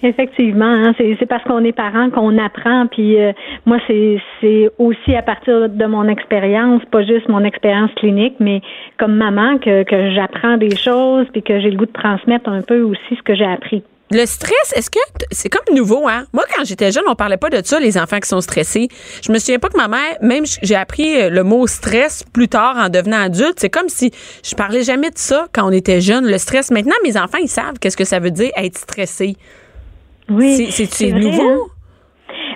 [0.03, 2.87] Effectivement, hein, c'est parce qu'on est parent qu'on apprend.
[2.87, 3.33] Puis euh,
[3.67, 8.61] moi, c'est c'est aussi à partir de mon expérience, pas juste mon expérience clinique, mais
[8.99, 12.63] comme maman que, que j'apprends des choses, puis que j'ai le goût de transmettre un
[12.63, 13.83] peu aussi ce que j'ai appris.
[14.11, 14.99] Le stress, est-ce que
[15.31, 16.27] c'est comme nouveau, hein?
[16.33, 18.89] Moi, quand j'étais jeune, on parlait pas de ça, les enfants qui sont stressés.
[19.23, 22.49] Je me souviens pas que ma mère, même j'ai appris euh, le mot stress plus
[22.49, 23.59] tard en devenant adulte.
[23.59, 26.71] C'est comme si je parlais jamais de ça quand on était jeune, le stress.
[26.71, 29.37] Maintenant, mes enfants, ils savent qu'est-ce que ça veut dire être stressé.
[30.31, 30.71] Oui.
[30.71, 31.51] C'est nouveau?
[31.51, 31.78] Hein?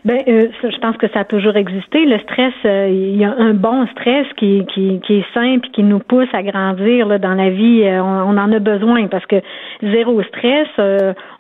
[0.05, 2.05] Ben, euh, je pense que ça a toujours existé.
[2.05, 5.85] Le stress, euh, il y a un bon stress qui, qui, qui est simple, qui
[5.85, 7.83] nous pousse à grandir là, dans la vie.
[7.85, 9.37] Euh, on, en a besoin parce que
[9.81, 10.69] zéro stress,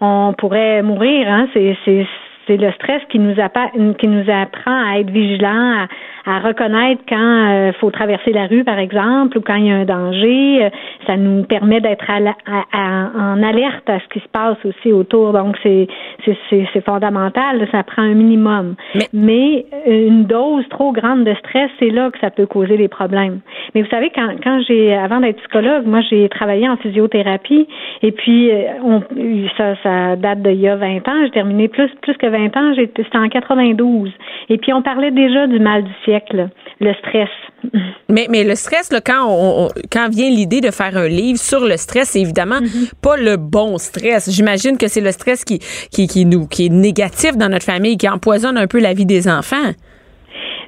[0.00, 1.26] on pourrait mourir.
[1.28, 1.48] Hein?
[1.52, 2.06] C'est, c'est,
[2.46, 5.86] c'est le stress qui nous, apprend, qui nous apprend à être vigilant,
[6.24, 9.76] à, reconnaître quand il faut traverser la rue, par exemple, ou quand il y a
[9.76, 10.70] un danger.
[11.06, 15.32] Ça nous permet d'être en alerte à ce qui se passe aussi autour.
[15.32, 15.88] Donc, c'est,
[16.24, 17.66] c'est, fondamental.
[17.70, 18.74] Ça prend un minimum.
[19.12, 23.40] Mais, une dose trop grande de stress, c'est là que ça peut causer des problèmes.
[23.74, 27.66] Mais vous savez, quand, quand j'ai, avant d'être psychologue, moi, j'ai travaillé en physiothérapie.
[28.02, 28.50] Et puis,
[28.84, 29.02] on,
[29.56, 31.24] ça, ça date d'il y a 20 ans.
[31.24, 32.72] J'ai terminé plus, plus que 20 ans.
[32.76, 34.10] C'était en 92.
[34.48, 36.48] Et puis, on parlait déjà du mal du siècle,
[36.80, 37.28] le stress.
[38.08, 41.60] Mais, mais le stress, là, quand, on, quand vient l'idée de faire un livre sur
[41.60, 42.88] le stress, c'est évidemment mhm.
[43.02, 44.30] pas le bon stress.
[44.30, 45.58] J'imagine que c'est le stress qui,
[45.90, 49.06] qui, qui, nous, qui est négatif dans notre famille, qui empoisonne un peu la vie
[49.06, 49.72] des enfants.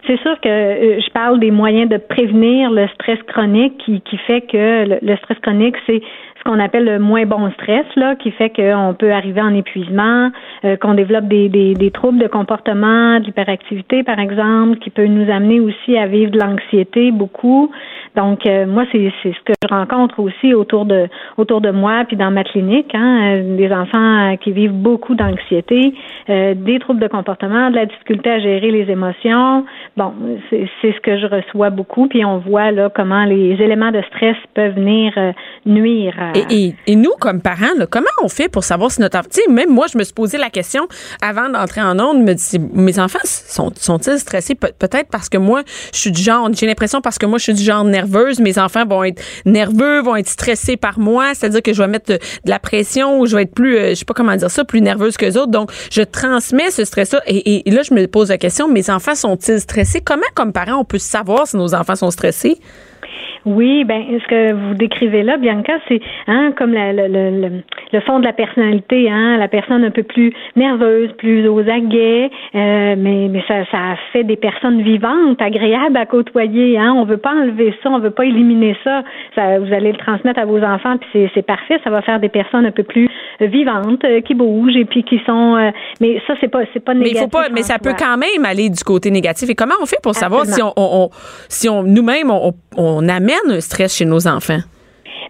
[0.07, 4.19] C'est sûr que euh, je parle des moyens de prévenir le stress chronique qui, qui
[4.27, 6.03] fait que le stress chronique, c'est
[6.45, 10.31] qu'on appelle le moins bon stress, là, qui fait qu'on peut arriver en épuisement,
[10.65, 15.07] euh, qu'on développe des, des, des, troubles de comportement, de l'hyperactivité, par exemple, qui peut
[15.07, 17.71] nous amener aussi à vivre de l'anxiété beaucoup.
[18.16, 22.16] Donc, euh, moi, c'est ce que je rencontre aussi autour de autour de moi, puis
[22.16, 25.94] dans ma clinique, hein, euh, des enfants qui vivent beaucoup d'anxiété,
[26.29, 29.64] des troubles de comportement, de la difficulté à gérer les émotions.
[29.96, 30.12] Bon,
[30.50, 34.37] c'est ce que je reçois beaucoup, puis on voit là comment les éléments de stress
[34.55, 35.12] peuvent venir
[35.66, 39.29] nuire et, et, nous, comme parents, comment on fait pour savoir si notre enfant.
[39.48, 40.87] Même moi, je me suis posé la question
[41.22, 42.22] avant d'entrer en onde.
[42.24, 44.55] Me dis, mes enfants sont, sont-ils stressés?
[44.55, 46.48] peut-être parce que moi, je suis du genre.
[46.53, 47.85] J'ai l'impression parce que moi, je suis du genre
[48.40, 51.35] Mes enfants vont être nerveux, vont être stressés par moi.
[51.35, 53.95] C'est-à-dire que je vais mettre de, la pression ou je vais être plus, euh, je
[53.95, 55.51] sais pas comment dire ça, plus nerveuse que les autres.
[55.51, 57.23] Donc, je transmets ce stress-là.
[57.27, 60.01] Et, et là, je me pose la question mes enfants sont-ils stressés?
[60.01, 62.59] Comment, comme parents, on peut savoir si nos enfants sont stressés?
[63.47, 67.51] Oui, ben ce que vous décrivez là, Bianca, c'est hein, comme la, le, le,
[67.93, 72.31] le, fond de la personnalité, hein, la personne un peu plus nerveuse, plus aux aguets,
[72.55, 76.79] euh, mais mais ça, ça fait des personnes vivantes, agréables à côtoyer.
[76.79, 79.03] Hein, on veut pas enlever ça, on veut pas éliminer ça.
[79.35, 81.79] ça vous allez le transmettre à vos enfants, puis c'est parfait.
[81.85, 85.21] Ça va faire des personnes un peu plus vivantes, euh, qui bougent et puis qui
[85.27, 85.57] sont.
[85.57, 87.15] Euh, mais ça, c'est pas c'est pas négatif.
[87.15, 89.51] Mais il faut pas, mais ça peut quand même aller du côté négatif.
[89.51, 91.11] Et comment on fait pour savoir si on, on,
[91.49, 94.62] si on nous-mêmes on, on amène un stress chez nos enfants?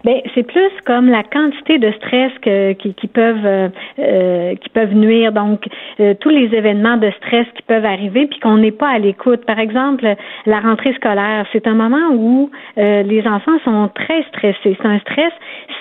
[0.03, 4.69] Ben c'est plus comme la quantité de stress que, qui, qui peuvent euh, euh, qui
[4.69, 5.31] peuvent nuire.
[5.31, 5.65] Donc
[5.99, 9.45] euh, tous les événements de stress qui peuvent arriver puis qu'on n'est pas à l'écoute.
[9.45, 10.05] Par exemple,
[10.45, 14.77] la rentrée scolaire, c'est un moment où les enfants sont très stressés.
[14.81, 15.33] C'est un stress,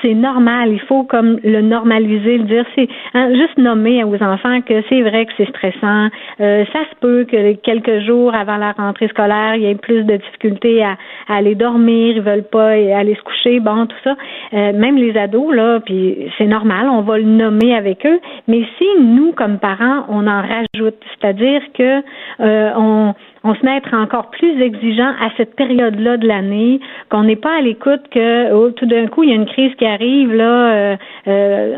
[0.03, 0.73] c'est normal.
[0.73, 2.65] Il faut comme le normaliser, le dire.
[2.75, 6.09] C'est hein, juste nommer aux enfants que c'est vrai que c'est stressant.
[6.39, 10.17] ça se peut que quelques jours avant la rentrée scolaire, il y ait plus de
[10.17, 10.97] difficultés à,
[11.29, 14.14] à aller dormir, ils veulent pas aller se coucher, bon tout ça.
[14.53, 18.21] Euh, même les ados, là, puis c'est normal, on va le nommer avec eux.
[18.49, 22.03] Mais si nous, comme parents, on en rajoute, c'est-à-dire que
[22.41, 26.81] euh, on on se met à être encore plus exigeant à cette période-là de l'année,
[27.11, 29.75] qu'on n'est pas à l'écoute que oh, tout d'un coup il y a une crise
[29.75, 30.73] qui arrive là.
[30.73, 30.97] Euh,
[31.29, 31.75] euh,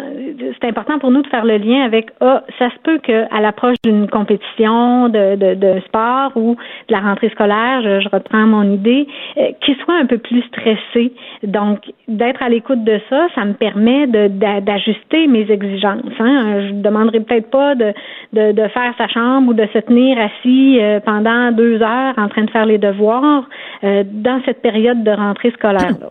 [0.60, 3.76] c'est important pour nous de faire le lien avec ah ça se peut qu'à l'approche
[3.84, 6.56] d'une compétition de, de, de, sport ou
[6.88, 11.12] de la rentrée scolaire, je, reprends mon idée, euh, qu'il soit un peu plus stressé.
[11.42, 16.02] Donc d'être à l'écoute de ça, ça me permet d'ajuster mes exigences.
[16.20, 16.60] Hein.
[16.68, 17.92] Je ne demanderai peut-être pas de,
[18.32, 22.44] de, de, faire sa chambre ou de se tenir assis pendant deux heures en train
[22.44, 23.44] de faire les devoirs
[23.84, 25.96] euh, dans cette période de rentrée scolaire.
[26.00, 26.10] Là.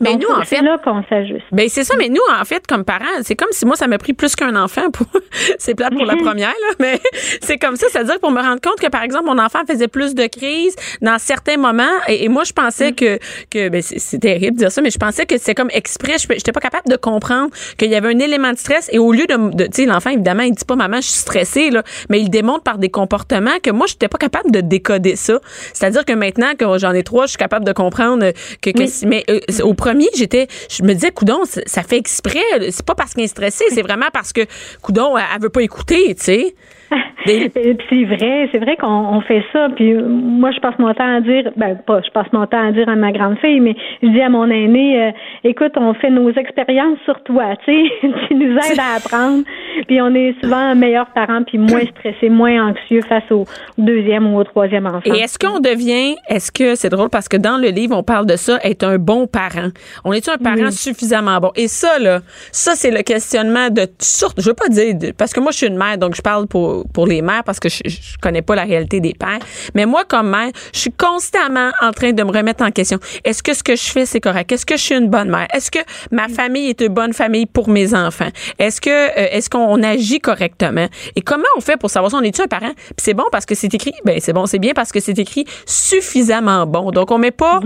[0.00, 0.56] Mais nous, en fait.
[0.56, 1.44] C'est là qu'on s'ajuste.
[1.52, 3.98] Ben, c'est ça, mais nous, en fait, comme parents, c'est comme si moi, ça m'a
[3.98, 5.06] pris plus qu'un enfant pour.
[5.58, 7.00] c'est plate pour la première, là, mais
[7.40, 7.86] c'est comme ça.
[7.90, 11.18] C'est-à-dire pour me rendre compte que, par exemple, mon enfant faisait plus de crises dans
[11.18, 11.84] certains moments.
[12.08, 12.94] Et, moi, je pensais mm.
[12.94, 13.18] que,
[13.50, 16.16] que ben, c'est terrible de dire ça, mais je pensais que c'était comme exprès.
[16.18, 18.88] Je n'étais pas capable de comprendre qu'il y avait un élément de stress.
[18.92, 19.54] Et au lieu de.
[19.54, 22.30] de tu sais, l'enfant, évidemment, il dit pas, maman, je suis stressée, là, mais il
[22.30, 25.38] démontre par des comportements que moi, je n'étais pas capable de décoder ça.
[25.72, 28.70] C'est-à-dire que maintenant que j'en ai trois, je suis capable de comprendre que.
[28.70, 32.42] que mais euh, au je me disais, coudon, ça fait exprès.
[32.70, 34.42] C'est pas parce qu'elle est stressée, c'est vraiment parce que,
[34.82, 36.54] coudon, elle, veut pas écouter, tu sais.
[37.26, 39.68] C'est vrai, c'est vrai qu'on fait ça.
[39.74, 42.72] Puis moi, je passe mon temps à dire, ben pas, je passe mon temps à
[42.72, 45.10] dire à ma grande fille, mais je dis à mon aîné, euh,
[45.42, 47.90] écoute, on fait nos expériences sur toi, tu sais,
[48.28, 49.44] tu nous aides à apprendre.
[49.86, 53.44] Puis on est souvent meilleurs parents, puis moins stressés, moins anxieux face au
[53.78, 55.00] deuxième ou au troisième enfant.
[55.06, 58.26] Et est-ce qu'on devient, est-ce que c'est drôle parce que dans le livre on parle
[58.26, 59.68] de ça, être un bon parent.
[60.04, 61.52] On est un parent suffisamment bon?
[61.56, 62.20] Et ça là,
[62.52, 64.40] ça c'est le questionnement de sorte.
[64.40, 66.83] Je veux pas dire parce que moi je suis une mère, donc je parle pour
[66.92, 69.38] pour les mères parce que je, je connais pas la réalité des pères.
[69.74, 72.98] Mais moi comme mère, je suis constamment en train de me remettre en question.
[73.24, 74.50] Est-ce que ce que je fais c'est correct?
[74.52, 75.46] Est-ce que je suis une bonne mère?
[75.52, 75.78] Est-ce que
[76.10, 78.30] ma famille est une bonne famille pour mes enfants?
[78.58, 80.86] Est-ce que euh, est-ce qu'on agit correctement?
[81.16, 82.72] Et comment on fait pour savoir si on est un parent?
[82.74, 83.94] Puis c'est bon parce que c'est écrit.
[84.04, 86.90] Ben c'est bon, c'est bien parce que c'est écrit suffisamment bon.
[86.90, 87.60] Donc on met pas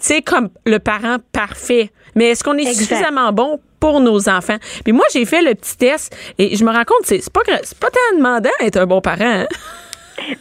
[0.00, 1.90] c'est comme le parent parfait.
[2.14, 4.56] Mais est-ce qu'on est suffisamment bon pour nos enfants?
[4.84, 7.90] Puis moi, j'ai fait le petit test et je me rends compte, c'est pas, pas
[7.90, 9.24] tant demandant d'être un bon parent.
[9.24, 9.46] Hein?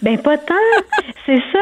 [0.02, 0.54] Ben pas tant,
[1.26, 1.60] c'est ça.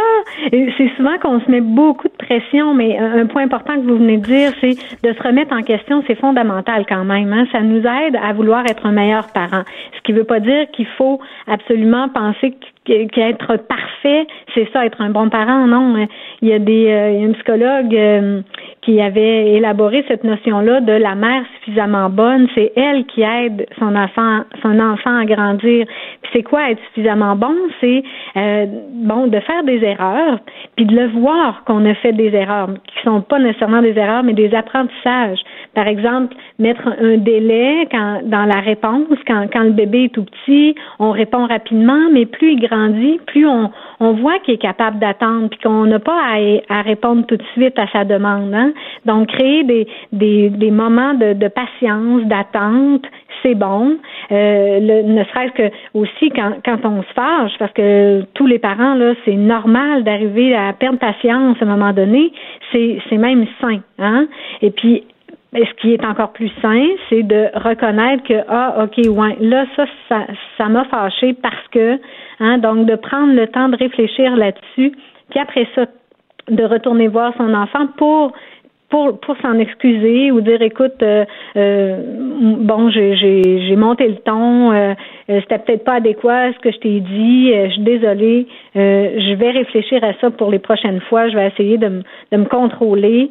[0.52, 4.18] C'est souvent qu'on se met beaucoup de pression, mais un point important que vous venez
[4.18, 7.32] de dire, c'est de se remettre en question, c'est fondamental quand même.
[7.34, 7.46] Hein?
[7.52, 9.64] Ça nous aide à vouloir être un meilleur parent.
[9.96, 12.56] Ce qui veut pas dire qu'il faut absolument penser
[12.88, 15.68] qu'être parfait, c'est ça, être un bon parent.
[15.68, 16.08] Non,
[16.42, 18.42] il y a des, euh, il y a un psychologue euh,
[18.82, 22.48] qui avait élaboré cette notion-là de la mère suffisamment bonne.
[22.56, 25.86] C'est elle qui aide son enfant, son enfant à grandir.
[26.22, 27.56] Puis c'est quoi être suffisamment bon?
[27.82, 28.04] C'est
[28.38, 30.40] euh, bon de faire des erreurs,
[30.76, 34.24] puis de le voir qu'on a fait des erreurs, qui sont pas nécessairement des erreurs,
[34.24, 35.40] mais des apprentissages.
[35.78, 40.26] Par exemple, mettre un délai quand, dans la réponse, quand, quand le bébé est tout
[40.26, 44.98] petit, on répond rapidement, mais plus il grandit, plus on, on voit qu'il est capable
[44.98, 48.56] d'attendre, puis qu'on n'a pas à, à, répondre tout de suite à sa demande.
[48.56, 48.74] Hein?
[49.06, 53.06] Donc, créer des, des, des moments de, de patience, d'attente,
[53.44, 53.98] c'est bon.
[54.32, 58.58] Euh, le, ne serait-ce que aussi quand, quand on se fâche, parce que tous les
[58.58, 62.32] parents, là, c'est normal d'arriver à perdre patience à un moment donné.
[62.72, 63.80] C'est, c'est même sain.
[64.00, 64.26] Hein?
[64.64, 65.04] Et puis,
[65.54, 69.86] ce qui est encore plus sain, c'est de reconnaître que ah ok ouais là ça
[70.10, 72.00] ça ça m'a fâché parce que
[72.40, 74.92] hein donc de prendre le temps de réfléchir là-dessus
[75.30, 75.86] puis après ça
[76.50, 78.34] de retourner voir son enfant pour
[78.90, 81.26] pour pour s'en excuser ou dire écoute euh,
[81.58, 82.02] euh,
[82.60, 84.94] bon j'ai j'ai monté le ton euh,
[85.28, 90.04] c'était peut-être pas adéquat ce que je t'ai dit je suis désolée je vais réfléchir
[90.04, 93.30] à ça pour les prochaines fois je vais essayer de me de me contrôler.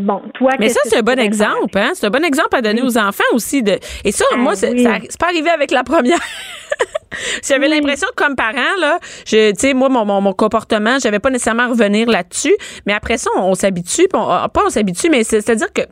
[0.00, 1.90] Bon toi mais ça c'est un bon exemple hein?
[1.94, 3.72] C'est un bon exemple à donner aux enfants aussi de
[4.04, 6.18] et ça moi ah c'est c'est pas arrivé avec la première
[7.42, 11.68] J'avais l'impression comme parent là, je tu sais moi mon, mon, comportement, j'avais pas nécessairement
[11.68, 12.54] revenir là-dessus,
[12.86, 15.82] mais après ça on, s'habitue, pas on s'habitue mais c'est-à-dire que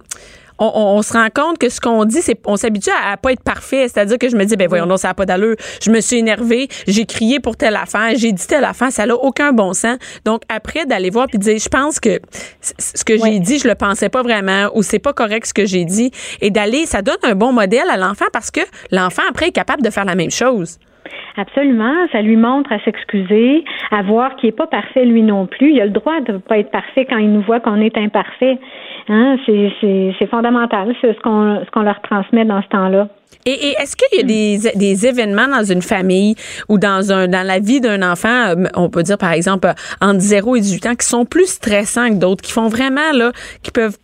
[0.59, 3.89] on, se rend compte que ce qu'on dit, c'est on s'habitue à, pas être parfait.
[3.89, 5.57] C'est-à-dire que je me dis, ben voyons, non, ça n'a pas d'allure.
[5.83, 9.15] Je me suis énervée, j'ai crié pour telle affaire, j'ai dit telle affaire, ça n'a
[9.15, 9.99] aucun bon sens.
[10.25, 12.21] Donc après d'aller voir puis dire, je pense que
[12.79, 15.67] ce que j'ai dit, je le pensais pas vraiment ou c'est pas correct ce que
[15.67, 19.49] j'ai dit, et d'aller, ça donne un bon modèle à l'enfant parce que l'enfant après
[19.49, 20.79] est capable de faire la même chose.
[21.37, 21.95] Absolument.
[22.13, 25.73] Ça lui montre à s'excuser, à voir qu'il n'est pas parfait lui non plus.
[25.73, 27.97] Il a le droit de ne pas être parfait quand il nous voit qu'on est
[27.97, 28.59] imparfait.
[29.09, 29.37] Hein?
[29.47, 30.95] C'est fondamental.
[31.01, 33.09] C'est ce qu'on ce leur transmet dans ce temps-là.
[33.45, 36.35] Et, est-ce qu'il y a des, des, événements dans une famille
[36.69, 40.19] ou dans un dans la vie d'un enfant, euh, on peut dire par exemple entre
[40.19, 43.31] 0 et 18 ans, qui sont plus stressants que d'autres, qui font vraiment là,
[43.63, 43.97] qui peuvent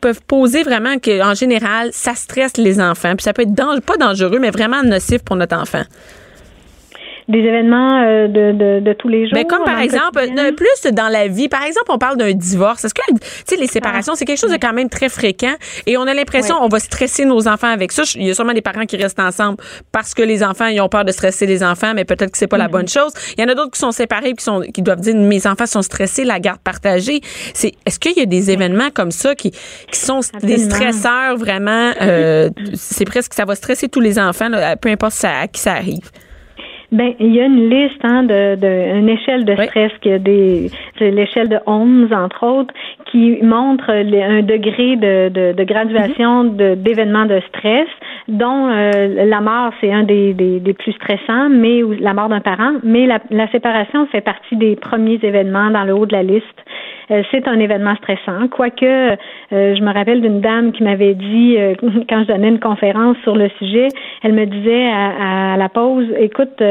[0.00, 3.96] peuvent poser vraiment que en général ça stresse les enfants puis ça peut être pas
[3.96, 5.82] dangereux mais vraiment nocif pour notre enfant?
[7.28, 9.34] Des événements euh, de, de, de, tous les jours.
[9.34, 12.84] Mais comme par exemple, euh, plus dans la vie, par exemple, on parle d'un divorce.
[12.84, 15.54] Est-ce que, tu sais, les séparations, c'est quelque chose de quand même très fréquent
[15.86, 18.02] et on a l'impression on va stresser nos enfants avec ça.
[18.16, 19.58] Il y a sûrement des parents qui restent ensemble
[19.92, 22.46] parce que les enfants, ils ont peur de stresser les enfants, mais peut-être que c'est
[22.46, 22.70] pas la mm-hmm.
[22.70, 23.12] bonne chose.
[23.36, 25.66] Il y en a d'autres qui sont séparés qui sont, qui doivent dire, mes enfants
[25.66, 27.20] sont stressés, la garde partagée.
[27.54, 31.92] C'est, est-ce qu'il y a des événements comme ça qui, qui sont des stresseurs vraiment,
[32.00, 34.48] euh, c'est presque, ça va stresser tous les enfants,
[34.80, 36.10] peu importe ça, à qui ça arrive?
[36.92, 40.18] Ben, il y a une liste hein, de, de une échelle de stress qui a
[40.18, 42.74] des l'échelle de 11 entre autres
[43.10, 46.82] qui montre un degré de, de, de graduation mm-hmm.
[46.82, 47.88] d'événements de, stress
[48.28, 52.40] dont euh, la mort c'est un des, des, des, plus stressants mais la mort d'un
[52.40, 56.22] parent mais la, la séparation fait partie des premiers événements dans le haut de la
[56.22, 56.44] liste
[57.08, 58.48] c'est un événement stressant.
[58.48, 59.16] Quoique, euh,
[59.50, 61.74] je me rappelle d'une dame qui m'avait dit, euh,
[62.08, 63.88] quand je donnais une conférence sur le sujet,
[64.22, 66.62] elle me disait à, la pause, écoute,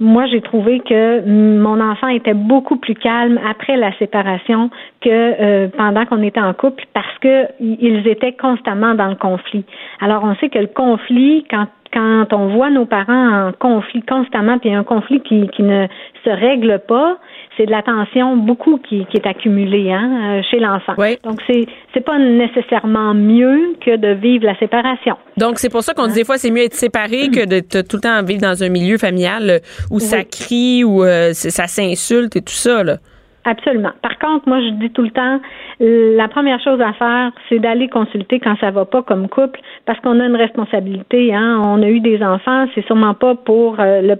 [0.00, 4.70] moi j'ai trouvé que mon enfant était beaucoup plus calme après la séparation
[5.00, 9.64] que pendant qu'on était en couple parce que ils étaient constamment dans le conflit.
[10.00, 14.58] Alors on sait que le conflit, quand quand on voit nos parents en conflit constamment,
[14.58, 15.86] puis un conflit qui, qui ne
[16.24, 17.18] se règle pas,
[17.56, 20.94] c'est de la tension beaucoup qui, qui est accumulée hein, euh, chez l'enfant.
[21.24, 25.16] Donc c'est c'est pas nécessairement mieux que de vivre la séparation.
[25.36, 27.96] Donc c'est pour ça qu'on dit des fois c'est mieux être séparé que de, tout
[27.96, 29.58] le temps vivre dans un milieu familial euh,
[29.90, 32.98] où ça crie, où euh, ça s'insulte et tout ça là.
[33.46, 33.90] Absolument.
[34.00, 35.38] Par contre, moi, je dis tout le temps,
[35.78, 40.00] la première chose à faire, c'est d'aller consulter quand ça va pas comme couple, parce
[40.00, 41.34] qu'on a une responsabilité.
[41.34, 41.60] Hein.
[41.62, 44.16] On a eu des enfants, c'est sûrement pas pour euh, le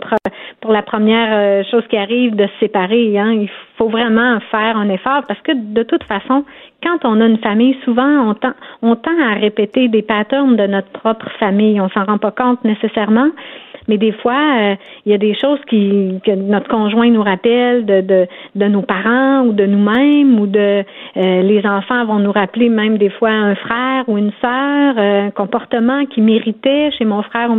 [0.60, 3.18] pour la première euh, chose qui arrive de se séparer.
[3.18, 3.32] Hein.
[3.32, 6.44] Il faut vraiment faire un effort, parce que de toute façon,
[6.82, 10.66] quand on a une famille, souvent on tend, on tend à répéter des patterns de
[10.66, 11.80] notre propre famille.
[11.80, 13.30] On s'en rend pas compte nécessairement.
[13.88, 17.84] Mais des fois, euh, il y a des choses qui que notre conjoint nous rappelle
[17.84, 20.84] de, de, de nos parents ou de nous-mêmes ou de
[21.16, 25.26] euh, les enfants vont nous rappeler même des fois un frère ou une sœur, euh,
[25.26, 27.50] un comportement qui méritait chez mon frère.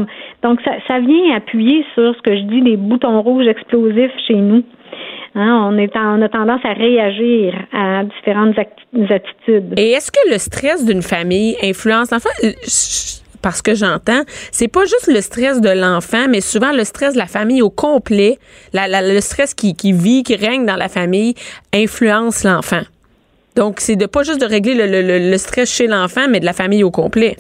[0.42, 4.36] Donc ça, ça vient appuyer sur ce que je dis des boutons rouges explosifs chez
[4.36, 4.64] nous.
[5.38, 9.74] Hein, on, est on a tendance à réagir à différentes attitudes.
[9.78, 12.12] Et est-ce que le stress d'une famille influence?
[12.12, 12.30] L'enfant?
[13.46, 17.20] Parce que j'entends, c'est pas juste le stress de l'enfant, mais souvent le stress de
[17.20, 18.40] la famille au complet,
[18.74, 21.36] le stress qui, vit, qui règne dans la famille,
[21.72, 22.82] influence l'enfant.
[23.56, 24.74] Donc, c'est de pas juste de régler
[25.30, 27.38] le stress chez l'enfant, mais de la famille au complet.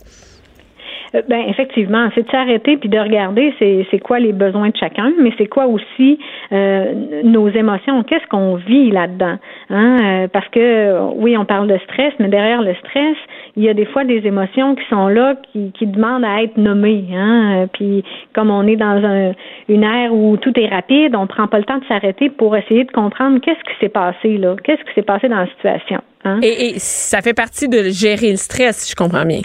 [1.15, 5.13] Euh, ben effectivement, c'est de s'arrêter puis de regarder c'est quoi les besoins de chacun,
[5.19, 6.19] mais c'est quoi aussi
[6.51, 9.37] euh, nos émotions, qu'est-ce qu'on vit là-dedans,
[9.69, 9.99] hein?
[10.03, 13.17] Euh, parce que oui, on parle de stress, mais derrière le stress,
[13.55, 16.57] il y a des fois des émotions qui sont là, qui, qui demandent à être
[16.57, 17.67] nommées, hein?
[17.73, 19.31] Puis comme on est dans un,
[19.69, 22.83] une ère où tout est rapide, on prend pas le temps de s'arrêter pour essayer
[22.83, 26.01] de comprendre qu'est-ce qui s'est passé là, qu'est-ce qui s'est passé dans la situation.
[26.23, 26.39] Hein?
[26.41, 29.41] Et, et ça fait partie de gérer le stress, si je comprends bien.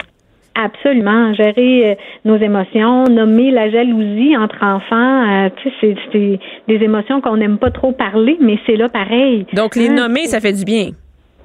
[0.53, 6.83] Absolument, gérer euh, nos émotions, nommer la jalousie entre enfants, euh, tu sais, c'est des
[6.83, 9.45] émotions qu'on n'aime pas trop parler, mais c'est là pareil.
[9.53, 9.93] Donc les hein?
[9.93, 10.89] nommer, ça fait du bien.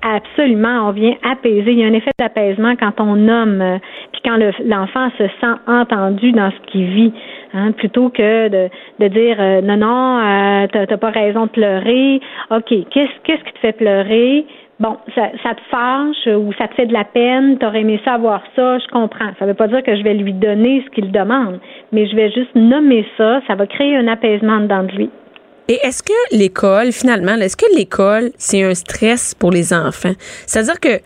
[0.02, 1.70] Absolument, on vient apaiser.
[1.72, 3.78] Il y a un effet d'apaisement quand on nomme, euh,
[4.12, 7.12] puis quand l'enfant se sent entendu dans ce qu'il vit,
[7.54, 12.20] hein, plutôt que de, de dire non non, euh, t'as pas raison de pleurer.
[12.50, 14.46] Ok, qu'est-ce qu'est-ce qui te fait pleurer?
[14.80, 18.42] Bon, ça, ça, te fâche ou ça te fait de la peine, t'aurais aimé savoir
[18.54, 19.32] ça, je comprends.
[19.38, 21.60] Ça veut pas dire que je vais lui donner ce qu'il demande,
[21.92, 25.10] mais je vais juste nommer ça, ça va créer un apaisement dedans de lui.
[25.68, 30.12] Et est-ce que l'école, finalement, est-ce que l'école, c'est un stress pour les enfants?
[30.46, 31.00] C'est-à-dire que,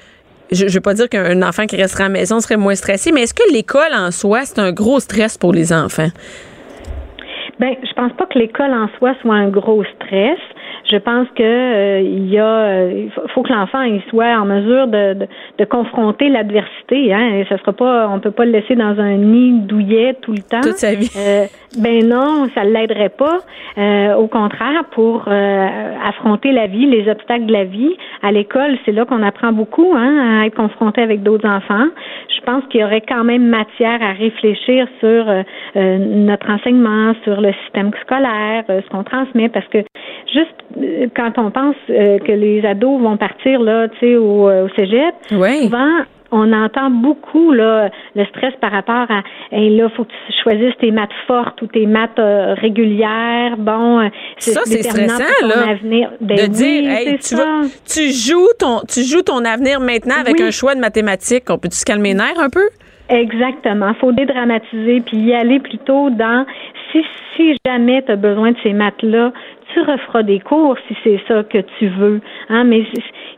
[0.53, 3.11] je ne veux pas dire qu'un enfant qui resterait à la maison serait moins stressé,
[3.13, 6.09] mais est-ce que l'école en soi, c'est un gros stress pour les enfants?
[7.59, 10.39] Ben, je pense pas que l'école en soi soit un gros stress
[10.91, 14.87] je pense que euh, il y a, euh, faut que l'enfant il soit en mesure
[14.89, 15.27] de, de,
[15.59, 17.13] de confronter l'adversité.
[17.13, 20.33] Hein, et ça sera pas, on peut pas le laisser dans un nid douillet tout
[20.33, 20.61] le temps.
[20.61, 21.11] Toute sa vie.
[21.17, 21.45] Euh,
[21.81, 23.39] ben non, ça l'aiderait pas.
[23.79, 28.93] Euh, au contraire, pour affronter la vie, les obstacles de la vie, à l'école, c'est
[28.93, 31.87] là qu'on apprend beaucoup, hein, à être confronté avec d'autres enfants.
[32.35, 35.27] Je pense qu'il y aurait quand même matière à réfléchir sur
[35.77, 39.79] notre enseignement, sur le système scolaire, ce qu'on transmet, parce que
[40.33, 40.55] juste
[41.17, 44.69] quand on pense euh, que les ados vont partir là, tu sais, au, euh, au
[44.77, 50.11] cégep, souvent on entend beaucoup là le stress par rapport à hey, là faut que
[50.11, 52.21] tu choisisses tes maths fortes ou tes maths
[52.61, 53.57] régulières.
[53.59, 56.11] Bon ça c'est stressant là avenir.
[56.21, 57.35] Ben de dire hey, tu,
[57.85, 61.51] tu joues ton tu joues ton avenir maintenant avec un choix de mathématiques.
[61.51, 62.69] On peut tu se calmer les nerfs un peu?
[63.09, 63.93] Exactement.
[63.95, 66.47] Faut dédramatiser puis y aller plutôt dans
[66.93, 67.05] si
[67.37, 69.33] si jamais tu as besoin de ces maths-là,
[69.73, 72.21] tu referas des cours si c'est ça que tu veux.
[72.49, 72.85] Hein, mais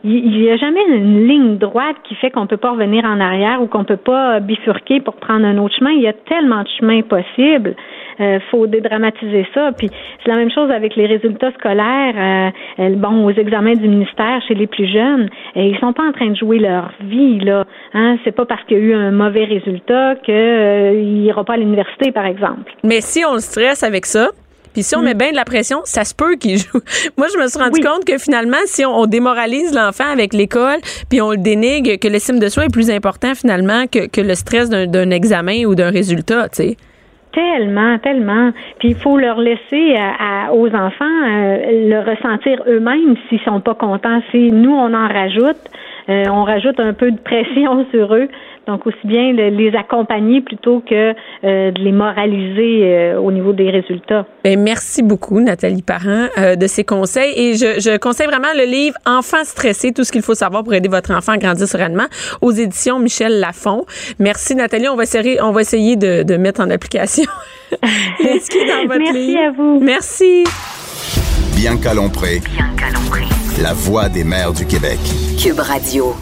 [0.03, 3.61] il n'y a jamais une ligne droite qui fait qu'on peut pas revenir en arrière
[3.61, 5.91] ou qu'on peut pas bifurquer pour prendre un autre chemin.
[5.91, 7.75] Il y a tellement de chemins possibles.
[8.19, 9.71] Euh, faut dédramatiser ça.
[9.77, 9.89] Puis
[10.23, 12.51] c'est la même chose avec les résultats scolaires.
[12.79, 16.11] Euh, bon, aux examens du ministère chez les plus jeunes, et ils sont pas en
[16.11, 17.65] train de jouer leur vie là.
[17.93, 21.53] Hein, c'est pas parce qu'il y a eu un mauvais résultat qu'il euh, ira pas
[21.53, 22.73] à l'université, par exemple.
[22.83, 24.29] Mais si on le stresse avec ça,
[24.73, 25.17] puis si on met mm.
[25.17, 26.79] bien de la pression, ça se peut qu'il joue.
[27.17, 31.21] Moi, je me suis rendu compte que finalement, si on, démoralise l'enfant avec l'école, puis
[31.21, 34.69] on le dénigre, que l'estime de soi est plus important finalement que, que le stress
[34.69, 36.77] d'un examen ou d'un résultat, tu sais.
[37.33, 38.51] Tellement, tellement.
[38.77, 43.73] Puis il faut leur laisser à, aux enfants euh, le ressentir eux-mêmes s'ils sont pas
[43.73, 44.21] contents.
[44.29, 45.57] Si nous on en rajoute,
[46.09, 48.27] euh, on rajoute un peu de pression sur eux.
[48.67, 54.25] Donc aussi bien les accompagner plutôt que euh, de les moraliser au niveau des résultats.
[54.43, 58.97] Bien, merci beaucoup Nathalie Parent de ces conseils et je, je, conseille vraiment le livre
[59.05, 62.07] Enfants stressés, tout ce qu'il faut savoir pour aider votre enfant à grandir sereinement
[62.41, 63.85] aux éditions Michel Lafon.
[64.19, 67.23] Merci Nathalie, on va essayer, on va essayer de, de mettre en application
[68.19, 69.79] Merci à vous.
[69.81, 70.43] Merci.
[71.55, 72.41] Bien calompré.
[72.55, 73.23] Bien calompré.
[73.61, 74.99] La voix des mères du Québec.
[75.41, 76.15] Cube Radio.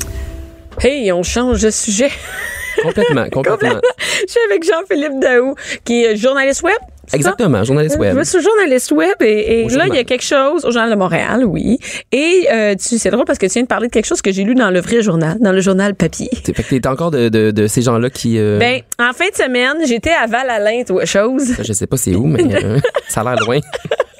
[0.84, 2.10] Hey, on change de sujet.
[2.82, 3.80] Complètement, complètement.
[4.00, 5.54] Je suis avec Jean-Philippe Daou,
[5.84, 6.78] qui est journaliste web.
[7.14, 8.18] Exactement, journaliste web.
[8.18, 11.46] Je suis journaliste web et, là, il y a quelque chose au Journal de Montréal,
[11.46, 11.78] oui.
[12.12, 14.32] Et euh, tu, c'est drôle parce que tu viens de parler de quelque chose que
[14.32, 16.30] j'ai lu dans le vrai journal, dans le journal papier.
[16.32, 18.40] Fait que t'es encore de, de, de ces gens-là qui...
[18.40, 18.58] Euh...
[18.58, 21.54] Ben, en fin de semaine, j'étais à Val-Alain, chose.
[21.62, 22.80] Je sais pas c'est où, mais euh,
[23.10, 23.60] ça a l'air loin.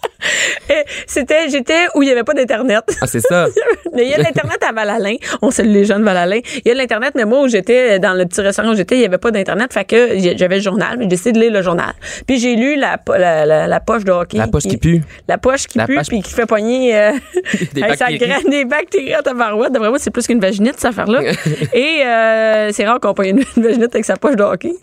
[1.08, 2.84] C'était, j'étais où il n'y avait pas d'Internet.
[3.02, 3.48] Ah, c'est ça.
[3.98, 5.16] il y a l'Internet à Val-Alain.
[5.42, 6.40] On salue les gens de Val-Alain.
[6.64, 9.00] Il y a l'Internet, mais moi, où j'étais, dans le petit restaurant où j'étais, il
[9.00, 9.74] n'y avait pas d'Internet.
[9.74, 11.94] Fait que j'avais le journal, mais j'ai décidé de lire le journal.
[12.28, 14.38] Puis j'ai lu la, la, la, poche de hockey.
[14.38, 15.02] La poche qui, pue.
[15.28, 17.12] La poche qui pue, puis qui fait poigner euh,
[17.74, 18.44] des, bactéries.
[18.50, 19.72] des bactéries à ta barouette.
[19.72, 21.22] D'après moi, c'est plus qu'une vaginette, cette affaire-là.
[21.74, 24.74] Et euh, c'est rare qu'on pogne une vaginette avec sa poche de hockey.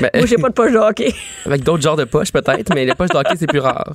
[0.00, 1.12] Ben, moi, j'ai pas de poche de hockey.
[1.46, 3.94] Avec d'autres genres de poches, peut-être, mais les poches de hockey, c'est plus rare.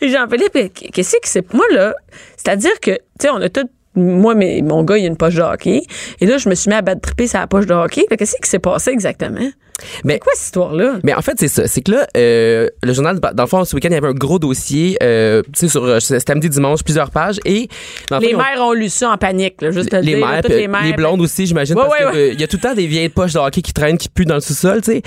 [0.00, 1.52] Et Jean-Philippe, qu'est-ce que c'est?
[1.52, 1.94] Moi, là,
[2.36, 5.34] c'est-à-dire que, tu sais, on a tout moi, mais, mon gars, il a une poche
[5.34, 5.82] de hockey.
[6.20, 8.06] Et là, je me suis mis à battre triper sa poche de hockey.
[8.08, 9.50] Qu'est-ce qui s'est passé exactement?
[10.04, 10.98] Mais quoi cette histoire-là?
[11.02, 11.66] Mais en fait, c'est ça.
[11.66, 14.12] C'est que là, euh, le journal, dans le fond, ce week-end, il y avait un
[14.12, 17.40] gros dossier, euh, tu sais, sur euh, samedi, dimanche, plusieurs pages.
[17.44, 17.68] Et
[18.20, 18.72] les mères ont...
[18.72, 21.74] lu ça en panique, là, juste les, dire, mères, les mères, les blondes aussi, j'imagine,
[21.74, 24.08] parce qu'il y a tout le temps des vieilles poches de hockey qui traînent, qui
[24.08, 25.02] puent dans le sous-sol, tu sais.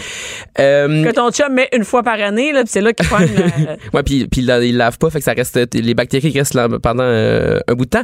[0.56, 3.20] que ton chum met une fois par année, là, c'est là qu'il prend.
[3.94, 7.04] ouais, puis puis il lave pas, fait que ça reste les bactéries restent là pendant
[7.04, 8.04] un bout de temps.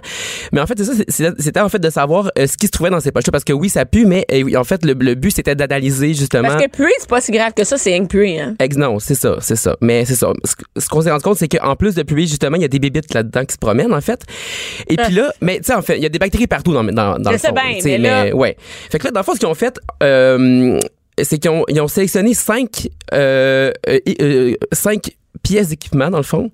[0.52, 1.32] Mais en fait, c'est ça.
[1.38, 3.70] C'était en fait de savoir ce qui se trouvait dans ces poches-là, parce que oui,
[3.70, 6.51] ça pue, mais en fait, le, but c'était d'analyser justement.
[6.54, 8.56] Parce que puer, c'est pas si grave que ça, c'est un hein?
[8.78, 9.76] non, c'est ça, c'est ça.
[9.82, 10.32] Mais c'est ça.
[10.78, 12.80] Ce, qu'on s'est rendu compte, c'est qu'en plus de puer, justement, il y a des
[12.80, 14.22] bébites là-dedans qui se promènent, en fait.
[14.88, 16.84] Et puis là, mais tu sais, en fait, il y a des bactéries partout dans,
[16.84, 17.54] dans, dans le fond.
[17.54, 18.58] Bien, mais, ouais.
[18.90, 20.80] Fait que là, dans le fond, ce qu'ils ont fait, euh,
[21.22, 26.52] c'est qu'ils ont, ils ont sélectionné cinq, euh, euh, cinq pièces d'équipement, dans le fond,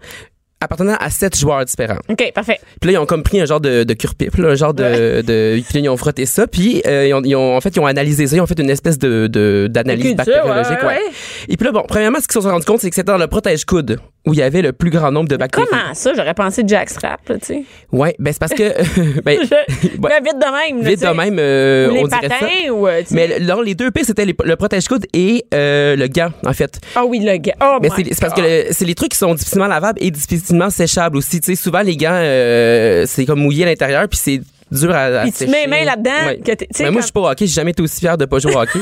[0.60, 2.00] appartenant à sept joueurs différents.
[2.10, 2.60] OK, parfait.
[2.82, 5.62] Puis là, ils ont comme pris un genre de, de cure-pipe, un genre de, de,
[5.62, 7.80] Puis là, ils ont frotté ça, puis euh, ils, ont, ils, ont, en fait, ils
[7.80, 10.84] ont analysé ça, ils ont fait une espèce de, de d'analyse bactériologique.
[10.84, 11.00] Ouais,
[11.48, 13.18] Et puis là, bon, premièrement, ce qu'ils se sont rendus compte, c'est que c'était dans
[13.18, 15.66] le protège-coude où il y avait le plus grand nombre de bactéries.
[15.70, 16.14] Comment ça?
[16.14, 17.64] J'aurais pensé Jack Strap, tu sais.
[17.94, 19.22] Ouais, ben c'est parce que...
[19.22, 19.40] ben,
[19.98, 20.86] ben, vite de même.
[20.86, 22.74] Vite de même, euh, ou les on patins, dirait ça.
[22.74, 26.52] Ou, euh, Mais dans les deux pires, c'était le protège-coude et euh, le gant, en
[26.52, 26.80] fait.
[26.94, 27.54] Ah oui, le gant.
[27.62, 31.16] Oh Mais c'est parce que c'est les trucs qui sont difficilement lavables et difficilement séchables
[31.16, 31.40] aussi.
[31.40, 35.06] Tu sais, souvent, les gants, euh, c'est comme mouillé à l'intérieur, puis c'est dur à,
[35.06, 36.28] à Puis tu mets les mains là-dedans.
[36.28, 36.40] Ouais.
[36.80, 37.48] Mais moi, je suis pas au hockey.
[37.48, 38.80] J'ai jamais été aussi fier de pas jouer au hockey.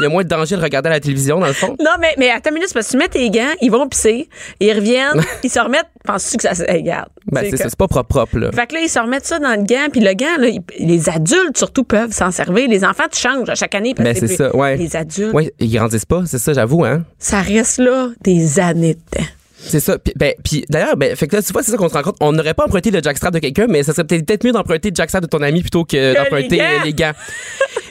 [0.00, 1.76] Il y a moins de danger de regarder la télévision, dans le fond.
[1.80, 4.28] Non, mais, mais attends une minute, parce que tu mets tes gants, ils vont pisser,
[4.60, 5.88] ils reviennent, ils se remettent.
[6.04, 7.08] Penses-tu que ça se regarde?
[7.32, 8.52] Ben, c'est ça, c'est pas propre, propre, là.
[8.52, 11.08] Fait que là, ils se remettent ça dans le gant, puis le gant, là, les
[11.08, 12.68] adultes surtout peuvent s'en servir.
[12.68, 13.94] Les enfants, tu changes à chaque année.
[13.94, 14.76] Parce ben, c'est ça, ouais.
[14.76, 15.34] Les adultes.
[15.34, 17.04] Ouais, ils grandissent pas, c'est ça, j'avoue, hein.
[17.18, 19.26] Ça reste là des années de temps.
[19.68, 19.98] C'est ça.
[19.98, 22.02] Puis, ben, puis d'ailleurs, ben, fait que là, tu vois, c'est ça qu'on se rend
[22.02, 22.16] compte.
[22.20, 24.94] On n'aurait pas emprunté le jackstrap de quelqu'un, mais ça serait peut-être mieux d'emprunter le
[24.94, 27.12] jackstrap de ton ami plutôt que, d'emprunter les, gants.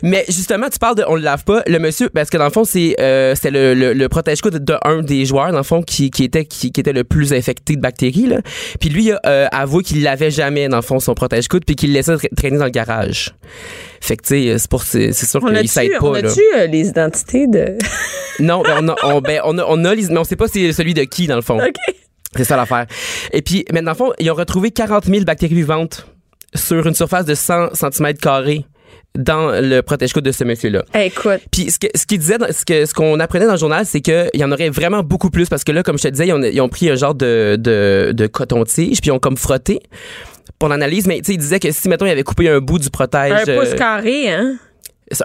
[0.03, 1.63] mais justement, tu parles de on le lave pas.
[1.67, 4.75] Le monsieur, parce que dans le fond, c'est euh, c'est le, le, le protège-coude de
[4.83, 7.75] un des joueurs, dans le fond, qui, qui était qui, qui était le plus infecté
[7.75, 8.27] de bactéries.
[8.27, 8.39] Là.
[8.79, 11.75] Puis lui, il a euh, avoué qu'il l'avait jamais, dans le fond, son protège-coude, puis
[11.75, 13.35] qu'il le laissait traîner dans le garage.
[14.01, 16.07] Fait que, tu sais, c'est pour c'est sûr qu'il s'aide pas.
[16.07, 17.77] On a-tu euh, les identités de.
[18.39, 20.47] Non, ben, on a, on, ben, on a, on a les, mais on sait pas
[20.47, 21.57] c'est celui de qui, dans le fond.
[21.57, 21.75] OK.
[22.35, 22.85] C'est ça l'affaire.
[23.31, 26.05] Et puis, maintenant, dans le fond, ils ont retrouvé 40 000 bactéries vivantes
[26.53, 28.65] sur une surface de 100 cm carrés
[29.17, 30.83] dans le protège-coude de ce monsieur-là.
[30.93, 31.39] Écoute.
[31.51, 34.01] Puis ce que ce qu'il disait, ce que ce qu'on apprenait dans le journal, c'est
[34.01, 36.33] qu'il y en aurait vraiment beaucoup plus parce que là, comme je te disais, ils
[36.33, 39.79] ont, ils ont pris un genre de, de, de coton-tige puis ils ont comme frotté
[40.59, 41.07] pour l'analyse.
[41.07, 43.47] Mais tu sais, il disait que si mettons il avait coupé un bout du protège,
[43.47, 44.57] un pouce carré, hein?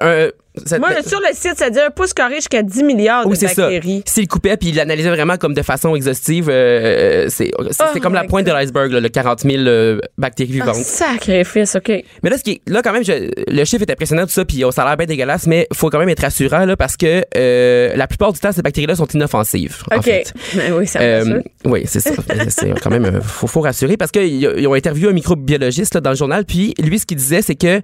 [0.01, 0.29] Un,
[0.67, 3.43] ça, Moi, sur le site, ça dit un pouce carré jusqu'à 10 milliards oui, de
[3.45, 4.03] bactéries.
[4.05, 8.25] S'il coupait puis il l'analysait vraiment comme de façon exhaustive, euh, c'est oh comme la
[8.25, 8.55] pointe God.
[8.55, 10.77] de l'iceberg, le 40 000 euh, bactéries vivantes.
[10.77, 11.89] Oh, sacrifice, OK.
[12.23, 14.45] Mais là, ce qui est, là quand même, je, le chiffre est impressionnant, tout ça,
[14.45, 17.23] puis ça a l'air bien dégueulasse, mais faut quand même être rassurant là, parce que
[17.37, 19.85] euh, la plupart du temps, ces bactéries-là sont inoffensives.
[19.93, 19.99] OK.
[19.99, 20.35] En fait.
[20.55, 22.11] Ben oui, ça euh, Oui, c'est ça.
[22.49, 26.17] c'est quand même, faut, faut rassurer parce qu'ils ont interviewé un microbiologiste là, dans le
[26.17, 27.81] journal, puis lui, ce qu'il disait, c'est que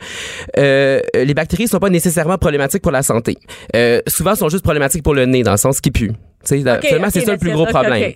[0.59, 3.36] euh, les bactéries sont pas nécessairement problématiques pour la santé.
[3.74, 6.12] Euh, souvent, sont juste problématiques pour le nez, dans le sens qui pue.
[6.48, 8.11] Tu sais, Ok, finalement, ok, c'est ça le plus gros problème.
[8.11, 8.14] ok.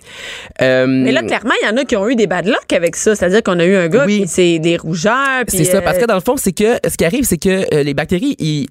[0.61, 2.95] Euh, Mais là, clairement, il y en a qui ont eu des bad luck avec
[2.95, 3.13] ça.
[3.15, 4.23] C'est-à-dire qu'on a eu un gars Oui.
[4.27, 5.43] c'est des rougeurs.
[5.47, 7.65] C'est ça, parce euh, que dans le fond, c'est que ce qui arrive, c'est que
[7.75, 8.67] euh, les bactéries, ils-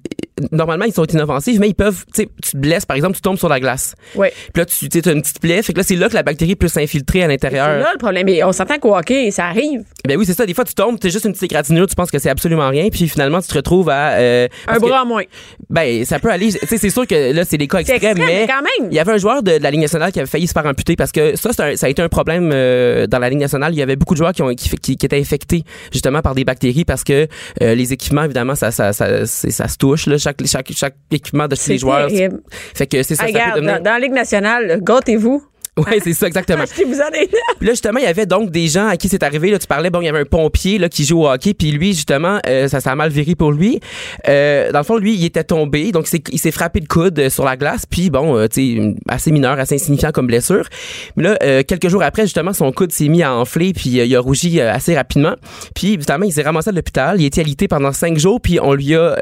[0.51, 3.21] normalement, ils sont inoffensifs, mais ils peuvent, tu sais, tu te blesses, par exemple, tu
[3.21, 3.95] tombes sur la glace.
[4.15, 4.33] Ouais.
[4.53, 6.23] Puis là, tu tu as une petite plaie, fait que là, c'est là que la
[6.23, 7.67] bactérie peut s'infiltrer à C'est l'intérieur.
[7.79, 8.25] là le problème.
[8.25, 9.83] Mais on s'entend qu'au hockey, ça arrive.
[10.07, 10.45] Ben oui, c'est ça.
[10.45, 12.89] Des fois, tu tombes, t'es juste une petite égratignure, tu penses que c'est absolument rien,
[12.89, 14.11] puis finalement, tu te retrouves à.
[14.13, 15.23] euh, Un que- bras en moins.
[15.69, 16.51] Ben, ça peut aller.
[16.51, 18.89] Tu sais, c'est sûr que là, c'est des cas C'est extrêmes, extrême, mais quand même.
[18.91, 20.65] il y avait un joueur de, de la Ligue nationale qui avait failli se faire
[20.65, 23.39] amputer parce que ça, c'est un- ça a été un problème euh, dans la Ligue
[23.39, 23.73] nationale.
[23.73, 26.35] Il y avait beaucoup de joueurs qui, ont, qui, qui- qui étaient infectés justement par
[26.35, 27.27] des bactéries parce que
[27.61, 30.07] euh, les équipements, évidemment, ça, ça, ça, c'est- ça se touche.
[30.07, 32.07] Là, chaque, chaque, chaque équipement de tous C'est les joueurs.
[32.07, 32.41] terrible.
[32.75, 33.25] Fait que c'est ça.
[33.27, 35.43] Hey, ça peut regarde, devenir- dans, dans la Ligue nationale, gâtez-vous.
[35.77, 36.63] Ouais, c'est ça, exactement.
[36.63, 39.51] Achetez-vous en Puis là, justement, il y avait donc des gens à qui c'est arrivé.
[39.51, 41.71] Là, tu parlais, bon, il y avait un pompier là, qui joue au hockey, puis
[41.71, 43.79] lui, justement, euh, ça s'est mal viré pour lui.
[44.27, 47.29] Euh, dans le fond, lui, il était tombé, donc il s'est frappé de coude euh,
[47.29, 50.67] sur la glace, puis bon, euh, tu sais, assez mineur, assez insignifiant comme blessure.
[51.15, 54.19] Mais là, quelques jours après, justement, son coude s'est mis à enfler, puis il a
[54.19, 55.35] rougi assez rapidement.
[55.73, 57.21] Puis, évidemment, il s'est ramassé à l'hôpital.
[57.21, 59.15] Il a été alité pendant cinq jours, puis on lui a...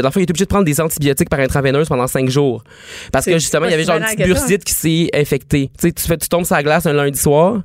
[0.00, 2.64] Dans le fond, il était obligé de prendre des antibiotiques par intraveineuse pendant cinq jours.
[3.12, 5.70] Parce que, justement, il y avait genre une petite bursite qui s'est infectée.
[5.78, 7.62] Tu sais, tu, fais, tu tombes sur la glace un lundi soir,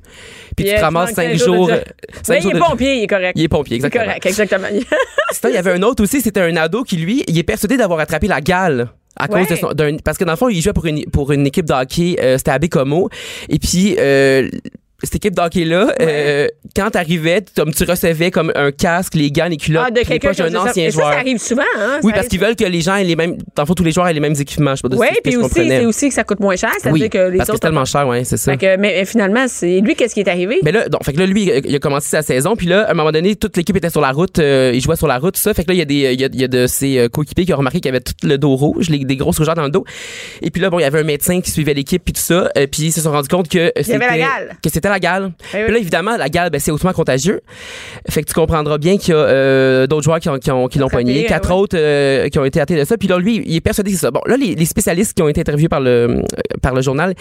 [0.56, 2.60] puis Puis, tu te ramasses cinq jours de- euh, Mais cinq il jours est de-
[2.60, 3.34] pompier, il est correct.
[3.36, 4.06] Il est pompier, Il est exactement.
[4.06, 4.68] correct, exactement.
[5.44, 8.00] Il y avait un autre aussi, c'était un ado qui, lui, il est persuadé d'avoir
[8.00, 8.90] attrapé la gale.
[9.18, 11.32] À cause de son, d'un- parce que dans le fond, il jouait pour une, pour
[11.32, 13.10] une équipe de hockey, euh, c'était à Bécomo.
[13.50, 14.50] Et puis, euh,
[15.04, 19.30] cette équipe de hockey-là, euh, quand t'arrivais, tu- comme tu recevais comme un casque, les
[19.32, 20.46] gants, les culottes, Ah, de quelqu'un ça.
[20.48, 21.12] ancien ça, joueur.
[21.12, 22.00] ça arrive souvent, hein?
[22.02, 23.84] oui, ça parce qu'ils veulent que les gens aient les mêmes, dans le fond, tous
[23.84, 24.72] les joueurs aient les mêmes équipements.
[24.76, 26.72] Je sais pas Oui, si puis aussi, c'est aussi que ça coûte moins cher.
[26.80, 27.60] C'est-à-dire Oui, que les parce que c'est autres.
[27.60, 28.52] tellement cher, ouais, c'est ça.
[28.54, 30.60] Fait que, mais finalement, c'est lui, qu'est-ce qui est arrivé?
[30.64, 32.56] Mais là, donc, fait que là, lui, il a commencé sa saison.
[32.56, 34.40] Puis là, à un moment donné, toute l'équipe était sur la route.
[34.40, 35.54] euh, il jouait sur la route, tout ça.
[35.54, 36.98] Fait que là, il y a des, il y a, il y a de ses
[37.00, 39.56] euh, coéquipiers qui ont remarqué qu'il avait tout le dos rouge, les, des grosses rougeurs
[39.56, 39.84] dans le dos.
[40.42, 42.50] Et puis là, bon, il y avait un médecin qui suivait l'équipe puis tout ça.
[42.58, 45.32] euh, puis ils se sont rendus compte que c'était c'était la gale.
[45.54, 45.64] Eh oui.
[45.64, 47.42] Puis là, évidemment, la gale, ben, c'est hautement contagieux.
[48.10, 50.68] Fait que tu comprendras bien qu'il y a euh, d'autres joueurs qui ont, qui ont,
[50.68, 51.56] qui l'ont pogné, quatre ouais.
[51.56, 52.96] autres euh, qui ont été atteints de ça.
[52.98, 54.12] Puis là, lui, il est persuadé que c'est ça.
[54.12, 56.22] Bon, là, les, les spécialistes qui ont été interviewés par le euh,
[56.62, 57.16] par le journal,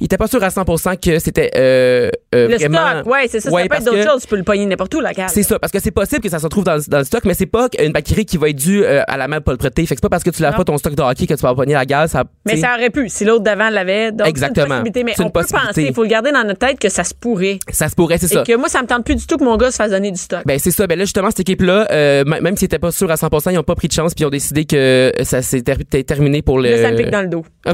[0.00, 3.00] ils étaient pas sûrs à 100% que c'était euh, le vraiment.
[3.00, 3.50] stock, ouais, c'est ça.
[3.50, 4.22] Ouais, ça peut être d'autres choses.
[4.22, 5.32] Tu peux le pogner n'importe où, la carte.
[5.32, 7.34] c'est ça, parce que c'est possible que ça se retrouve dans, dans le stock, mais
[7.34, 9.86] c'est pas une bactérie qui va être due à la même polpreté.
[9.86, 11.40] Fait que c'est pas parce que tu laves pas ton stock de hockey que tu
[11.40, 12.10] vas pogner la gaz.
[12.10, 14.12] Ça, Mais ça aurait pu, si l'autre d'avant l'avait.
[14.12, 14.82] Donc, Exactement.
[14.84, 15.04] C'est une possibilité.
[15.04, 17.58] Mais on peut penser, il faut le garder dans notre tête que ça se pourrait.
[17.70, 18.42] ça se pourrait, c'est Et ça.
[18.42, 20.18] que moi, ça me tente plus du tout que mon gars se fasse donner du
[20.18, 20.40] stock.
[20.46, 20.86] Ben c'est ça.
[20.88, 23.62] Ben là justement cette équipe-là, euh, même s'ils étaient pas sûrs à 100%, ils ont
[23.62, 26.58] pas pris de chance puis ils ont décidé que ça s'est ter- ter- terminé pour
[26.58, 26.70] le.
[26.70, 27.44] Là, ça me pique dans le dos.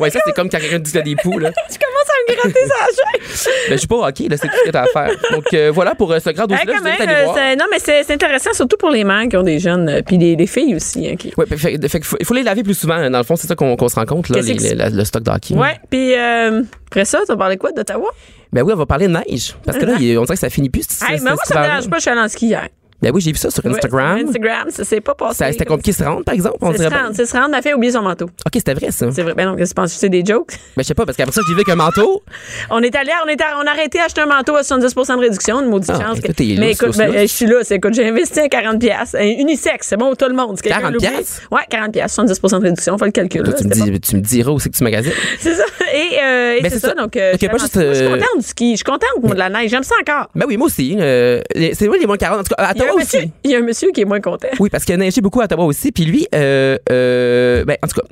[0.00, 1.50] ouais, ça c'est comme quand quelqu'un dit des poux là.
[1.70, 3.48] Tu commences à me gratter sa chaise.
[3.68, 5.10] Ben je suis pas hockey, là c'est tout ce que t'as à faire.
[5.32, 6.74] Donc euh, voilà pour euh, ce grand dossier-là.
[6.74, 10.02] Hey, euh, non, mais c'est intéressant, surtout pour les mères qui ont des jeunes, euh,
[10.06, 11.08] puis des, des filles aussi.
[11.08, 11.32] hein, qui...
[11.36, 11.56] Ouais, fait,
[11.88, 13.10] fait- faut, il faut les laver plus souvent.
[13.10, 15.30] Dans le fond, c'est ça qu'on se rend compte là, les- la- le stock de
[15.30, 15.54] hockey.
[15.54, 18.10] Ouais, puis euh, après ça, tu as parlé quoi d'Ottawa?
[18.52, 20.70] Ben oui, on va parler de neige parce que là, on dirait que ça finit
[20.70, 20.86] plus.
[21.02, 22.68] Hey, mais moi, ça me dérange pas, je suis allée en ski hier.
[23.02, 24.18] Ben oui, j'ai vu ça sur Instagram.
[24.18, 25.44] Sur Instagram, ça s'est pas passé.
[25.52, 26.56] C'était compliqué de se rendre, par exemple.
[26.60, 27.50] On C'est se rendre, c'est se rendre.
[27.50, 28.24] Ma fille a oublié son manteau.
[28.26, 29.06] Ok, c'était vrai, ça.
[29.12, 29.34] C'est vrai.
[29.34, 29.92] Ben non, qu'est-ce que tu penses?
[29.92, 30.52] C'est des jokes?
[30.76, 32.22] Ben, je sais pas, parce qu'après ça, j'ai vu qu'un manteau.
[32.70, 35.20] On est allé, on, est à- on a arrêté d'acheter un manteau à 70% de
[35.20, 36.18] réduction, une maudite Ah, chance.
[36.22, 39.86] lousse, mais écoute, ben, je suis là, c'est, écoute, j'ai investi à 40 pièces, unisexe,
[39.88, 40.56] c'est bon pour tout le monde.
[40.56, 41.42] Si quelqu'un 40 l'oublie- piastres?
[41.50, 43.42] Ouais, 40 pièces, 70% de réduction, on fait le calcul.
[43.42, 45.12] Toi, là, tu, me dis, tu me diras où c'est que tu magasines.
[45.38, 45.64] C'est ça.
[45.94, 48.76] Et, euh, Ben, c'est ça, donc euh, je, suis je euh, contente du ski, je
[48.76, 50.28] suis contente de la neige, j'aime ça encore.
[50.34, 50.96] Ben oui, moi aussi.
[50.98, 51.40] euh,
[51.74, 52.40] c'est moi les moins 40.
[52.40, 53.30] En tout cas, à Il y, a un Ottawa monsieur, aussi.
[53.44, 54.48] il y a un monsieur qui est moins content.
[54.58, 55.92] Oui, parce qu'il a neigé beaucoup à Ottawa aussi.
[55.92, 58.06] Puis lui, euh, euh, ben, en tout cas,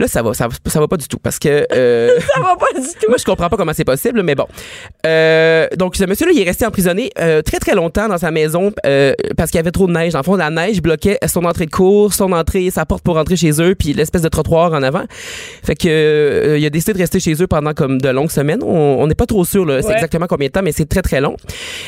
[0.00, 1.18] là, ça va, ça, va- ça va pas du tout.
[1.22, 1.66] Parce que.
[1.72, 3.06] euh, Ça va pas du tout.
[3.08, 4.46] Moi, je comprends pas comment c'est possible, mais bon.
[5.06, 8.72] Euh, donc, ce monsieur-là, il est resté emprisonné euh, très, très longtemps dans sa maison
[8.86, 10.14] euh, parce qu'il y avait trop de neige.
[10.14, 13.36] En fond, la neige bloquait son entrée de cours, son entrée, sa porte pour rentrer
[13.36, 15.04] chez eux, puis l'espèce de trottoir en avant.
[15.64, 18.62] Fait que euh, il a décidé de rester chez eux pendant comme de longues semaines.
[18.62, 21.20] On n'est pas trop sûr, là, c'est exactement combien de temps, mais c'est très, très
[21.20, 21.36] long.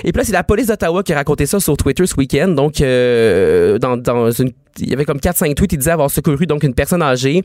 [0.04, 2.48] Et puis là, c'est la police d'Ottawa qui a raconté ça sur Twitter ce week-end.
[2.48, 6.46] Donc, euh, dans, dans une il y avait comme 4-5 tweets, il disait avoir secouru
[6.46, 7.44] donc une personne âgée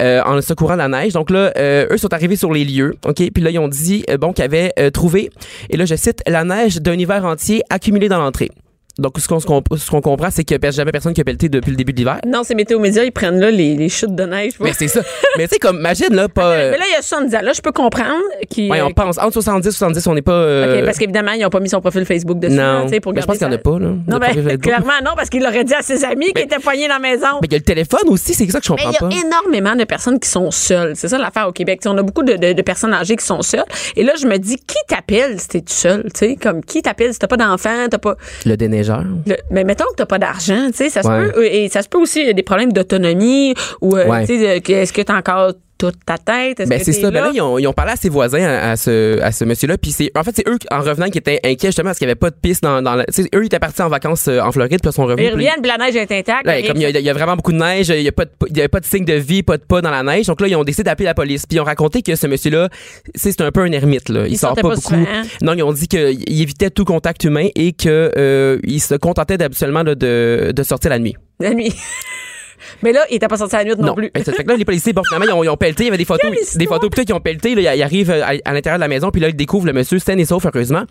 [0.00, 1.12] euh, en secourant la neige.
[1.12, 3.30] Donc là, euh, eux sont arrivés sur les lieux, ok?
[3.32, 5.30] Puis là, ils ont dit euh, bon qu'ils avaient euh, trouvé
[5.68, 8.50] et là je cite la neige d'un hiver entier accumulée dans l'entrée.
[8.98, 11.48] Donc ce qu'on ce qu'on comprend, c'est qu'il n'y a jamais personne qui a pelleté
[11.48, 12.18] depuis le début de l'hiver.
[12.26, 14.52] Non, c'est Météo Média, ils prennent là les, les chutes de neige.
[14.60, 15.00] Mais c'est ça.
[15.38, 16.52] Mais tu sais comme imagine là pas.
[16.52, 17.40] euh, Mais là, il y a 70 ans.
[17.42, 18.70] Là, je peux comprendre qu'ils.
[18.70, 20.32] ouais, on pense entre 70 et 70, on n'est pas.
[20.32, 22.54] euh, OK, parce qu'évidemment, ils n'ont pas mis son profil Facebook dessus.
[22.56, 22.86] non.
[23.02, 23.88] pour Mais je pense qu'il n'y en a pas là.
[24.06, 26.94] Non, ben, clairement, non, parce qu'il l'aurait dit à ses amis qui étaient poignés dans
[26.94, 27.26] la maison.
[27.40, 29.18] Mais il y a le téléphone aussi, c'est ça que je Mais comprends il y
[29.18, 29.26] a pas.
[29.28, 30.94] énormément de personnes qui sont seules.
[30.96, 31.80] C'est ça l'affaire au Québec.
[31.86, 33.64] On a beaucoup de, de- de personnes âgées qui sont seules.
[33.96, 36.04] Et là, je me dis, qui t'appelle si t'es tout seul?
[36.04, 38.16] Tu sais, comme qui t'appelle si t'as pas d'enfant, t'as pas.
[38.46, 38.56] Le
[39.26, 41.30] le- mais mettons que t'as pas d'argent, tu sais, ça se Ouais.
[41.32, 41.44] peut.
[41.44, 44.26] Et ça se peut aussi, il y a des problèmes d'autonomie ou, euh, Ouais.
[44.26, 46.60] tu sais, euh, est-ce que t'as encore toute ta tête?
[46.60, 47.10] Est-ce Ben c'est ça.
[47.10, 47.30] Ben là?
[47.34, 49.78] ils ont, ils ont parlé à ses voisins, à, à ce, à ce monsieur-là.
[49.78, 52.10] Puis c'est, en fait, c'est eux, en revenant, qui étaient inquiets justement parce qu'il n'y
[52.10, 54.28] avait pas de piste dans, dans la, tu sais, eux, ils étaient partis en vacances
[54.28, 55.26] euh, en Floride, puis ils sont revenus.
[55.28, 56.46] Ils reviennent, la neige est intacte.
[56.46, 58.12] Là, comme il y, a, il y a vraiment beaucoup de neige, il y a
[58.12, 60.02] pas de, il y avait pas de signe de vie, pas de pas dans la
[60.02, 60.26] neige.
[60.26, 61.46] Donc là, ils ont décidé d'appeler la police.
[61.46, 62.68] Puis ils ont raconté que ce monsieur-là,
[63.14, 64.26] c'est c'est un peu un ermite là.
[64.26, 64.80] Il, Il sort pas, pas beaucoup.
[64.80, 65.22] souvent, hein?
[65.40, 69.42] Non, ils ont dit qu'il évitait tout contact humain et que euh, il se contentait
[69.42, 71.16] habituellement là, de, de sortir la nuit.
[71.38, 71.72] La nuit.
[72.82, 74.10] Mais là, il était pas sorti la nuit non, plus.
[74.12, 75.84] Ben, ça fait que là, les policiers, bon, finalement, ils ont, ils ont pelleté.
[75.84, 77.54] Il y avait des photos, des photos qui ont pelleté.
[77.54, 79.98] Là, ils arrivent à, à l'intérieur de la maison, puis là, ils découvrent le monsieur
[79.98, 80.84] sain et sauf, heureusement.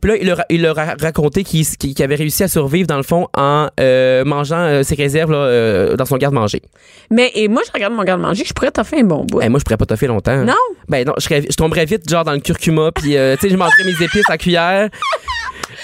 [0.00, 3.02] Puis là, il leur, il leur a raconté qu'il avait réussi à survivre, dans le
[3.02, 6.62] fond, en euh, mangeant euh, ses réserves là, euh, dans son garde-manger.
[7.10, 9.40] Mais et moi, je regarde mon garde-manger, je pourrais faire un bon bout.
[9.42, 10.44] Eh, moi, je pourrais pas toffer longtemps.
[10.44, 10.54] Non?
[10.88, 13.56] Ben non, je, je tomberais vite, genre, dans le curcuma, puis, euh, tu sais, je
[13.56, 14.88] mangerais mes épices à cuillère.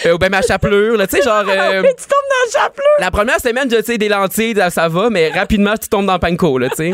[0.07, 1.45] Euh, ou ben ma chapelure, là, tu sais, genre...
[1.49, 2.83] euh, Mais tu tombes dans le chapeau.
[2.99, 6.19] la première semaine, tu sais, des lentilles, ça va, mais rapidement, tu tombes dans le
[6.19, 6.93] panko, là, tu sais.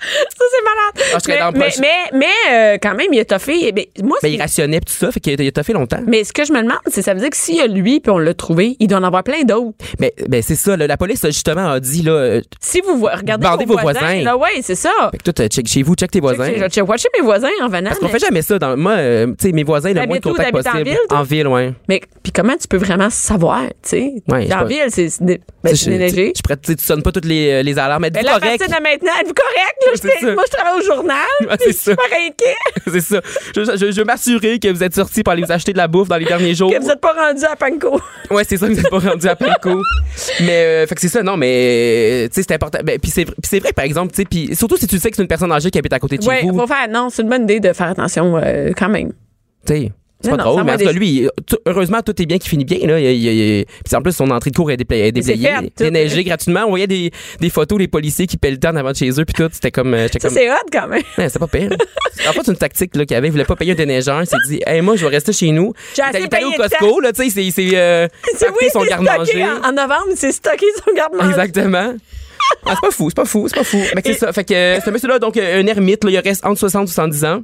[0.00, 1.12] Ça, c'est malade.
[1.14, 1.74] Ah, mais, dans le mais,
[2.12, 3.72] mais, mais, euh, quand même, il a toffé.
[3.74, 6.00] Mais, moi, Ben, c'est- il rationnait tout ça, fait qu'il a, il a toffé longtemps.
[6.06, 8.00] mais ce que je me demande, c'est ça veut dire que s'il y a lui
[8.00, 9.76] puis on l'a trouvé, il doit en avoir plein d'autres.
[9.98, 13.08] Ben, ben c'est ça, là, la police, justement, a dit, là, euh, Si vous vo-
[13.14, 14.22] regardez vos, vos voisins, voisins.
[14.22, 14.90] là, ouais, c'est ça.
[15.12, 16.50] fait que toi, check chez vous, check tes voisins.
[16.54, 17.88] Je vais watcher mes voisins en venant.
[17.90, 18.58] Parce qu'on mais- fait jamais ça.
[18.58, 20.88] Dans, moi, euh, tu sais, mes voisins, le moins de contact T'habites en possible.
[20.90, 21.18] ville, toi?
[21.18, 21.72] en ville, ouais.
[21.88, 24.12] Mais puis comment tu peux vraiment savoir, tu sais?
[24.28, 25.38] Ouais, dans la ville, c'est ben,
[25.86, 26.32] déneigé.
[26.36, 28.02] Je tu sonnes pas toutes les, les alarmes.
[28.02, 28.60] Mais Êtes-vous correct?
[28.70, 29.83] maintenant, êtes-vous correct?
[29.84, 31.16] Là, moi, je travaille au journal.
[31.40, 31.90] Je c'est ça.
[31.92, 32.56] super inquiet
[32.92, 33.20] c'est ça.
[33.54, 35.88] Je, je, je veux m'assurer que vous êtes sortis pour aller vous acheter de la
[35.88, 36.70] bouffe dans les derniers jours.
[36.72, 38.00] que vous n'êtes pas rendu à Panko.
[38.30, 39.80] Ouais, c'est ça, vous n'êtes pas rendu à Panko.
[40.40, 42.78] mais, euh, fait que c'est ça, non, mais, tu sais, c'est important.
[42.84, 45.10] Ben, puis c'est, puis c'est vrai, par exemple, tu sais, puis surtout si tu sais
[45.10, 46.58] que c'est une personne âgée qui habite à côté de chez Ouais, vous.
[46.58, 46.88] faut faire.
[46.88, 49.12] Non, c'est une bonne idée de faire attention euh, quand même.
[49.66, 49.92] Tu sais,
[50.24, 51.28] c'est pas non, drôle, mais en tout cas, des- lui,
[51.66, 52.78] heureusement, tout est bien qui finit bien.
[52.86, 52.98] Là.
[53.00, 53.26] Il, il-
[53.60, 56.64] il- puis en plus, son entrée de cours est déplayée, déneigée gratuitement.
[56.66, 57.10] On voyait des,
[57.40, 59.48] des photos, les policiers qui pelletaient en avant de chez eux, puis tout.
[59.52, 59.94] C'était comme.
[59.94, 61.02] euh, Ça, comme c'est hot quand même.
[61.18, 61.70] Ouais, c'était pas pire.
[61.72, 63.28] en fait, c'est une tactique là, qu'il avait.
[63.28, 64.20] Il voulait pas payer un déneigeur.
[64.22, 65.72] Il s'est dit, hey, moi, je vais rester chez nous.
[65.94, 68.08] J'ai Il assez il au payé de Costco, là, tu sais, c'est, c'est, euh,
[68.60, 69.44] oui, son garde-manger.
[69.44, 71.30] en, en novembre, c'est stocké son garde-manger.
[71.30, 71.94] Exactement.
[72.66, 73.78] Ah, c'est pas fou, c'est pas fou, c'est pas fou.
[73.94, 74.32] Mais c'est ça.
[74.32, 76.92] Fait que euh, ce monsieur-là, donc, euh, un ermite, là, il reste entre 60 et
[76.92, 77.42] 70 ans.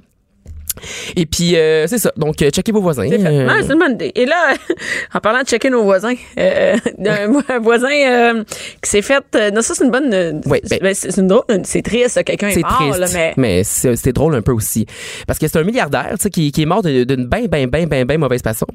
[1.16, 2.12] Et puis, euh, c'est ça.
[2.16, 3.06] Donc, euh, checkez vos voisins.
[3.08, 3.24] C'est.
[3.24, 4.12] Euh, une bonne idée.
[4.14, 4.54] Et là,
[5.14, 6.76] en parlant de checker nos voisins, euh,
[7.06, 8.44] un, un voisin euh,
[8.82, 9.22] qui s'est fait.
[9.36, 10.12] euh, non, ça, c'est une bonne.
[10.12, 11.44] euh, Oui, ben- ben, c'est une drôle.
[11.64, 13.62] C'est triste, quelqu'un est, c'est mort, triste, là, mais.
[13.64, 14.86] c'est c'est drôle un peu aussi.
[15.26, 17.86] Parce que c'est un milliardaire tu sais, qui, qui est mort d'une ben, ben, ben,
[17.86, 18.66] ben, ben mauvaise façon.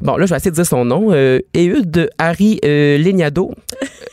[0.00, 1.08] Bon, là, je vais essayer de dire son nom.
[1.12, 3.52] Euh, Ehud Harry euh, Legnado,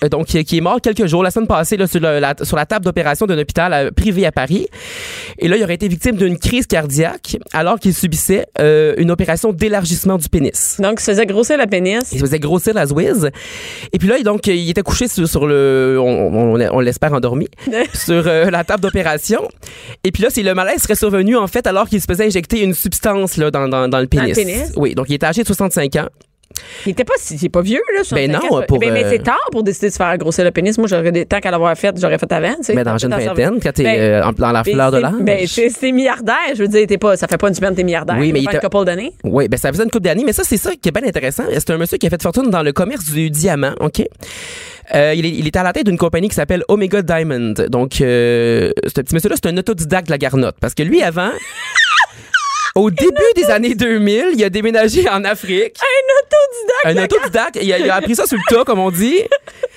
[0.03, 2.65] euh, donc, qui est mort quelques jours, la semaine passée, là, sur, la, sur la
[2.65, 4.67] table d'opération d'un hôpital euh, privé à Paris.
[5.37, 9.51] Et là, il aurait été victime d'une crise cardiaque alors qu'il subissait euh, une opération
[9.53, 10.77] d'élargissement du pénis.
[10.79, 12.01] Donc, il se faisait grossir la pénis.
[12.11, 13.29] Il se faisait grossir la zouise.
[13.93, 17.47] Et puis là, donc, il était couché sur, sur le, on, on- on l'espère endormi,
[17.93, 19.47] sur euh, la table d'opération.
[20.03, 22.61] Et puis là, c'est le malaise serait survenu, en fait, alors qu'il se faisait injecter
[22.61, 24.35] une substance, là, dans, dans, dans le pénis.
[24.35, 24.71] pénis?
[24.75, 26.07] Oui, donc il était âgé de 65 ans.
[26.85, 28.01] Il était pas il est pas vieux, là.
[28.11, 28.63] Ben 65 non, ans.
[28.67, 30.77] pour, Ben, mais euh, c'est tard pour décider de se faire grossir le pénis.
[30.77, 32.75] Moi, j'aurais des temps qu'à l'avoir fait, j'aurais fait avant, tu sais.
[32.75, 35.13] Mais dans en vingtaine, quand t'es Ben, euh, en- dans la Ben, fleur de l'âge.
[35.21, 36.35] Ben, c'est milliardaire.
[36.55, 38.17] Je veux dire, t'es pas, ça fait pas une semaine que t'es milliardaire.
[38.19, 39.13] Oui, mais il une couple d'années.
[39.23, 41.43] Oui, ben ça faisait une couple d'années, mais ça, c'est ça qui est bien intéressant.
[41.51, 44.01] C'est un monsieur qui a fait fortune dans le commerce du diamant, OK?
[44.95, 47.53] Euh, il, est, il était à la tête d'une compagnie qui s'appelle Omega Diamond.
[47.67, 50.55] Donc, euh, ce petit monsieur-là, c'est un autodidacte de la garnotte.
[50.59, 51.29] Parce que lui, avant,
[52.75, 55.77] au début des années 2000, il a déménagé en Afrique.
[55.81, 56.99] Un autodidacte.
[56.99, 57.59] Un autodidacte.
[57.61, 59.21] Il a, il a appris ça sur le tas, comme on dit.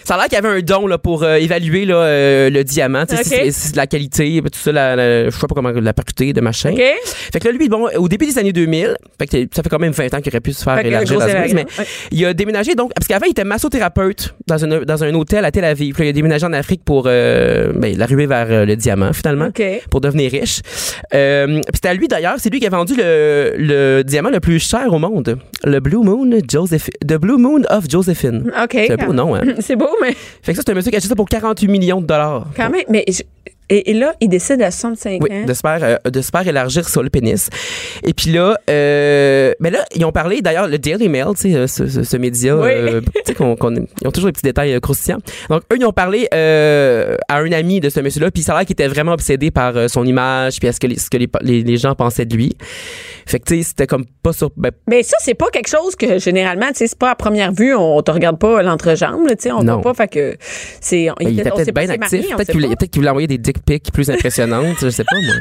[0.05, 2.65] Ça a l'air qu'il y avait un don là, pour euh, évaluer là, euh, le
[2.65, 3.53] diamant, tu sais, Ok.
[3.53, 6.75] si la qualité, tout ça, la, la- je sais pas comment la parité de machin.
[7.33, 9.79] Fait que là, lui, bon, au début des années 2000, fait que ça fait quand
[9.79, 11.67] même 20 ans qu'il aurait pu se faire élargir la mais
[12.11, 15.51] il a déménagé donc, parce qu'avant, il était massothérapeute dans un, dans un hôtel à
[15.51, 15.95] Tel Aviv.
[15.95, 19.13] Puis là, il a déménagé en Afrique pour euh, ben, l'arrivée vers euh, le diamant,
[19.13, 19.63] finalement, OK.
[19.91, 20.61] pour devenir riche.
[21.15, 24.41] Euh, puis c'était à lui, d'ailleurs, c'est lui qui a vendu le, le diamant le
[24.41, 28.51] plus cher au monde, le Blue Moon Joseph, The Blue Moon of Josephine.
[28.63, 28.71] OK.
[28.73, 29.43] C'est un beau nom, hein?
[29.61, 30.13] C'est beau, mais
[30.43, 32.47] Fait que ça, c'est un monsieur qui a acheté ça pour 48 millions de dollars.
[32.57, 32.85] quand même.
[32.89, 33.23] Mais je-
[33.69, 35.45] et, et là, il décide à 65 Oui, ans.
[35.47, 37.49] de se faire, euh, de se faire élargir sur le pénis.
[38.05, 41.55] Et puis là, euh, mais là, ils ont parlé, d'ailleurs, le Daily Mail, tu sais,
[41.55, 42.71] euh, ce, ce, ce média, Oui.
[42.71, 43.01] euh,
[43.37, 43.57] qu'on,
[44.01, 45.21] ils ont toujours des petits détails croustillants.
[45.49, 48.67] Donc, eux, ils ont parlé à un ami de ce monsieur-là, puis ça a l'air
[48.67, 51.29] qu'il était vraiment obsédé par son image, puis à ce que, les, ce que les,
[51.43, 52.55] les, les gens pensaient de lui.
[53.27, 54.51] Fait que, tu sais, c'était comme pas sur...
[54.57, 57.53] Ben, Mais ça, c'est pas quelque chose que généralement, tu sais, c'est pas à première
[57.53, 59.75] vue, on te regarde pas l'entrejambe, tu sais, on Non.
[59.81, 60.37] voit pas, fait que
[60.81, 61.07] c'est.
[61.07, 62.27] ben, il était on peut-être bien actif.
[62.33, 64.77] on Peut-être qu'il peut-être qu'il voulait envoyer des dick pic plus impressionnante.
[64.81, 65.35] je sais pas, moi.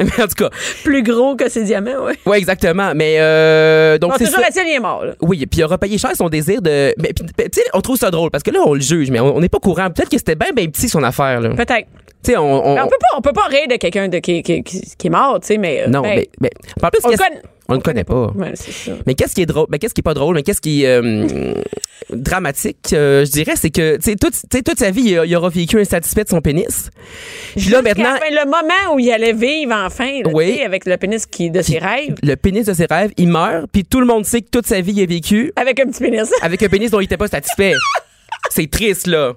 [0.00, 0.50] Mais en tout cas.
[0.84, 2.18] Plus gros que ses diamants, ouais.
[2.26, 2.92] Ouais, exactement.
[2.94, 4.40] Mais, euh, donc, c'est ça.
[4.40, 5.14] est-il, il est mort, là.
[5.20, 6.94] Oui, puis il aura payé cher son désir de.
[6.98, 9.20] Mais, puis, tu sais, on trouve ça drôle parce que là, on le juge, mais
[9.20, 9.90] on on n'est pas courant.
[9.90, 11.50] Peut-être que c'était bien, bien petit son affaire, là.
[11.50, 11.88] Peut-être.
[12.26, 12.66] Sais, on.
[12.66, 15.10] on- peut pas, on peut pas rire de quelqu'un de, qui, qui, qui, qui est
[15.10, 15.86] mort, tu sais, mais.
[15.88, 16.50] non, ben, mais, mais.
[16.82, 17.42] En plus, on le connaît.
[17.68, 18.32] on le connaît pas.
[18.34, 18.92] Ouais, c'est ça.
[19.06, 20.88] Mais qu'est-ce qui est drôle, mais qu'est-ce qui est pas drôle, mais qu'est-ce qui est
[20.88, 21.54] euh,
[22.10, 25.80] dramatique, euh, je dirais, c'est que, tu sais, toute, toute sa vie, il, aura vécu
[25.80, 26.90] insatisfait de son pénis.
[27.56, 30.60] Puis là, maintenant, le moment où il allait vivre enfin, là, Oui.
[30.62, 33.84] avec le pénis qui, de ses rêves, le pénis de ses rêves, il meurt, puis
[33.84, 36.30] tout le monde sait que toute sa vie, il a vécu avec un petit pénis.
[36.42, 37.74] avec un pénis dont il était pas satisfait.
[38.50, 39.32] c'est triste, là.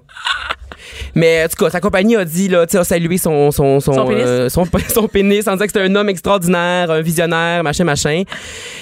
[1.14, 3.80] Mais en tout cas, sa compagnie a dit, là, tu sais, a salué son, son,
[3.80, 4.22] son, Son pénis.
[4.26, 4.64] euh, son,
[4.94, 8.22] son pénis en disant que c'était un homme extraordinaire, un visionnaire, machin, machin.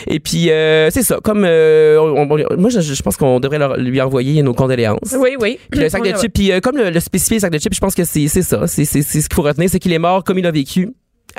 [0.07, 1.19] Et puis, euh, c'est ça.
[1.23, 5.15] Comme, euh, on- on- moi, je, je pense qu'on devrait leur- lui envoyer nos condoléances.
[5.19, 5.59] Oui, oui.
[5.71, 7.75] Puis le sac de chips, puis euh, comme le, le spécifié le sac de chips,
[7.75, 8.67] je pense que c'est ça.
[8.67, 10.91] C'est ce qu'il faut retenir, c'est qu'il est mort comme il a vécu,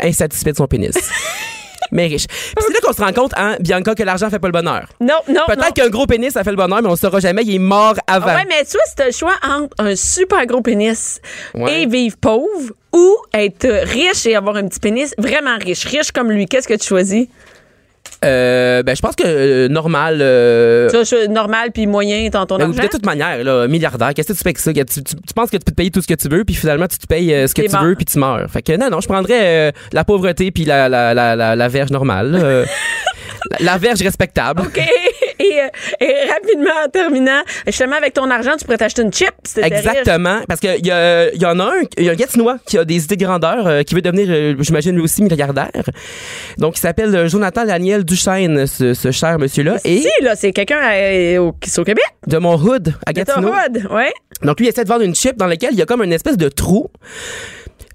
[0.02, 0.92] insatisfait de son pénis.
[1.92, 2.28] mais riche.
[2.28, 4.88] Puis c'est là qu'on se rend compte, hein, Bianca, que l'argent fait pas le bonheur.
[5.00, 5.42] Non, non.
[5.48, 7.44] Peut-être qu'un gros pénis, ça fait le bonheur, mais on le saura jamais.
[7.44, 8.36] Il est mort avant.
[8.36, 11.20] Ouais, mais tu vois, c'est un choix entre un super gros pénis
[11.54, 11.84] Ouais.
[11.84, 15.86] et vivre pauvre ou être riche et avoir un petit pénis vraiment riche.
[15.86, 16.46] Riche comme lui.
[16.48, 17.28] Qu'est-ce que tu choisis?
[18.26, 20.18] Euh, ben, je pense que euh, normal.
[20.22, 22.84] euh, Tu vois, je- normal puis moyen dans ton ben, argent?
[22.84, 24.74] de toute manière, là, milliardaire, qu'est-ce que tu fais avec ça?
[24.74, 26.56] Tu, tu- tu penses que tu peux te payer tout ce que tu veux, puis
[26.56, 27.84] finalement, tu te payes euh, ce que tu mort.
[27.84, 28.50] veux, puis tu meurs.
[28.52, 31.68] Fait que non, non, je prendrais euh, la pauvreté puis la, la, la, la, la
[31.70, 32.66] verge normale.
[33.62, 34.64] la verge respectable.
[34.64, 34.82] OK.
[35.44, 35.68] Et, euh,
[36.02, 39.32] et rapidement, en terminant, justement, avec ton argent, tu pourrais t'acheter une chip.
[39.46, 39.72] si riche.
[39.72, 42.58] Exactement, parce qu'il y, a- il y en a un, il y a un Gatinois
[42.66, 45.72] qui a des idées de grandeur, euh, qui veut devenir, euh, j'imagine, lui aussi milliardaire.
[46.58, 50.52] Donc, il s'appelle euh, Jonathan Daniel Duchesne, ce, ce cher monsieur-là, et Si, là, c'est
[50.52, 50.80] quelqu'un
[51.40, 52.04] au- qui est au Québec.
[52.28, 53.50] de mon hood à De ton Gatineau.
[53.54, 54.12] hood, ouais.
[54.44, 56.14] Donc, lui, il essaie de vendre une chip dans laquelle il y a comme une
[56.14, 56.90] espèce de trou.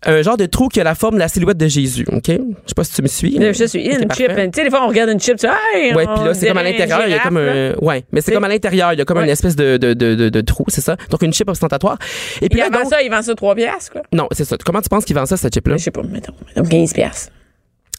[0.06, 2.26] Un genre de trou qui a la forme de la silhouette de Jésus, OK?
[2.28, 3.30] Je sais pas si tu me suis.
[3.38, 4.28] Là, Je suis une chip.
[4.28, 6.48] Tu sais, des fois, on regarde une chip, tu sais, hey, Ouais, puis là, c'est
[6.48, 7.74] comme à l'intérieur, il y a comme un.
[7.80, 9.24] Ouais, mais c'est comme à l'intérieur, il y a comme Ouais.
[9.24, 10.96] une espèce de, de, de, de, de trou, c'est ça?
[11.10, 11.98] Donc, une chip ostentatoire.
[12.42, 14.02] Et puis là, avant donc- ça, il vend ça 3 piastres, quoi.
[14.12, 14.56] Non, c'est ça.
[14.64, 15.76] Comment tu penses qu'il vend ça, cette chip-là?
[15.76, 17.32] Je sais pas, mettons, mettons 15 piastres.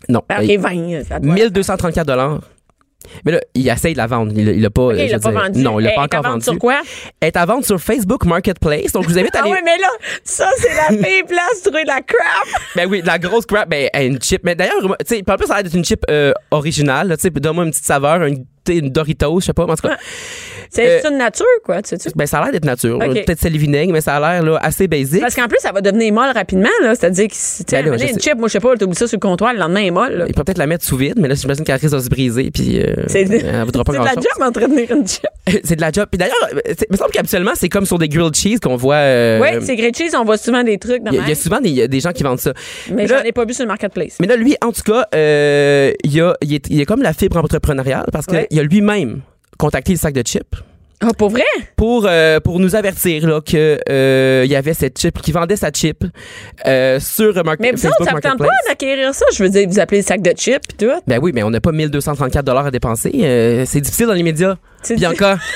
[0.09, 0.21] Non.
[0.29, 1.03] Ben, OK, 20.
[1.07, 2.41] ça doit- 1234 dollars.
[3.25, 4.31] Mais là, il essaye de la vendre.
[4.35, 4.81] Il, il a pas.
[4.83, 5.61] OK, je il l'a pas dire, vendu.
[5.61, 6.43] Non, il l'a pas encore vendu.
[6.43, 6.81] sur quoi?
[7.19, 8.91] Elle est à vendre sur Facebook Marketplace.
[8.91, 9.51] Donc, je vous invite à Ah aller.
[9.53, 9.89] oui, mais là,
[10.23, 12.47] ça, c'est la fille place trouver de la crap.
[12.75, 14.41] Ben oui, de la grosse crap, ben une chip.
[14.43, 17.15] Mais d'ailleurs, tu sais, en plus, ça a l'air d'être une chip euh, originale.
[17.17, 19.63] Tu sais, donne-moi une petite saveur, une, une Doritos, je sais pas.
[19.63, 19.97] En tout cas,
[20.76, 22.09] C'est Euh, une nature, quoi, tu sais.
[22.15, 22.97] ben ça a l'air d'être nature.
[22.97, 23.13] Ok.
[23.26, 25.21] Peut-être c'est le vinaigre, mais ça a l'air assez basique.
[25.21, 26.95] Parce qu'en plus, ça va devenir molle rapidement, là.
[26.95, 29.15] C'est-à-dire que, si, tu sais, Ben une chip, moi, je sais pas, t'oublies ça sur
[29.15, 30.26] le comptoir, le lendemain, elle est molle, là.
[30.28, 32.51] Il peut peut-être la mettre sous vide, mais là, j'imagine qu'elle risque de se briser,
[32.51, 35.26] puis euh, C'est elle voudra pas c'est de la job d'entretenir une chip.
[35.63, 36.07] c'est de la job.
[36.11, 38.95] Puis d'ailleurs, c'est- il me semble qu'habituellement, c'est comme sur des grilled cheese qu'on voit.
[38.95, 41.30] euh, oui, c'est grilled cheese, on voit souvent des trucs dans Il y, a- il
[41.30, 42.53] y a souvent des, des gens qui vendent ça.
[42.93, 44.17] Mais j'en ai pas vu sur le marketplace.
[44.19, 46.21] Mais là, lui, en tout cas, euh, il, y
[46.82, 48.47] a, comme la fibre entrepreneuriale parce qu'il Ouais.
[48.59, 49.21] a lui-même
[49.57, 50.55] contacté le sac de chips
[51.01, 51.43] Ah, pour vrai?
[51.75, 55.55] pour, euh, pour nous avertir là, que euh, il y avait cette chip, qui vendait
[55.57, 56.03] sa chip
[56.65, 58.37] euh, sur Mark- Mais Facebook tente Marketplace.
[58.49, 59.25] pas d'acquérir ça?
[59.35, 60.91] Je veux dire, vous appelez le sac de chips et tout.
[61.07, 63.11] Ben oui, mais on n'a pas 1234 dollars à dépenser.
[63.67, 64.55] C'est difficile dans les médias.
[64.89, 65.37] Bianca.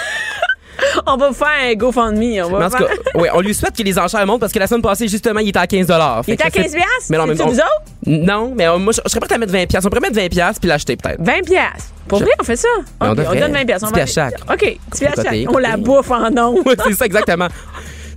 [1.05, 2.41] On va vous faire un GoFundMe.
[2.41, 4.53] On Mais va en tout cas, ouais, on lui souhaite que les enchères montent parce
[4.53, 6.23] que la semaine passée, justement, il était à 15 dollars.
[6.25, 6.87] Il est à 15 piastres?
[7.09, 7.47] Mais non, mais bon.
[7.47, 7.83] vous autres?
[8.05, 9.87] Non, mais moi, je, je serais prêt à mettre 20 piastres.
[9.87, 11.19] On pourrait mettre 20 piastres puis l'acheter peut-être.
[11.21, 11.91] 20 piastres.
[12.09, 12.67] Pour vrai, on fait ça?
[13.01, 13.87] Mais on on, donne 20 piastres.
[13.87, 14.51] On 10 va- piastres chaque.
[14.51, 15.55] OK, 10 piastres Côté, chaque.
[15.55, 16.63] On la bouffe en ondes.
[16.85, 17.47] C'est ça, exactement.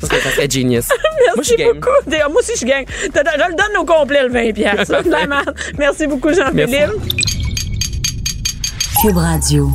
[0.01, 0.89] Ça serait, ça serait genius.
[0.89, 0.97] moi,
[1.37, 1.75] je Merci game.
[1.79, 2.33] beaucoup.
[2.33, 2.87] Moi aussi, je gagne.
[2.89, 4.87] Je le donne au complet, le 20 piastres.
[4.87, 5.43] Ça, vraiment.
[5.79, 6.91] Merci beaucoup, Jean-Philippe.
[9.01, 9.71] Cube Radio.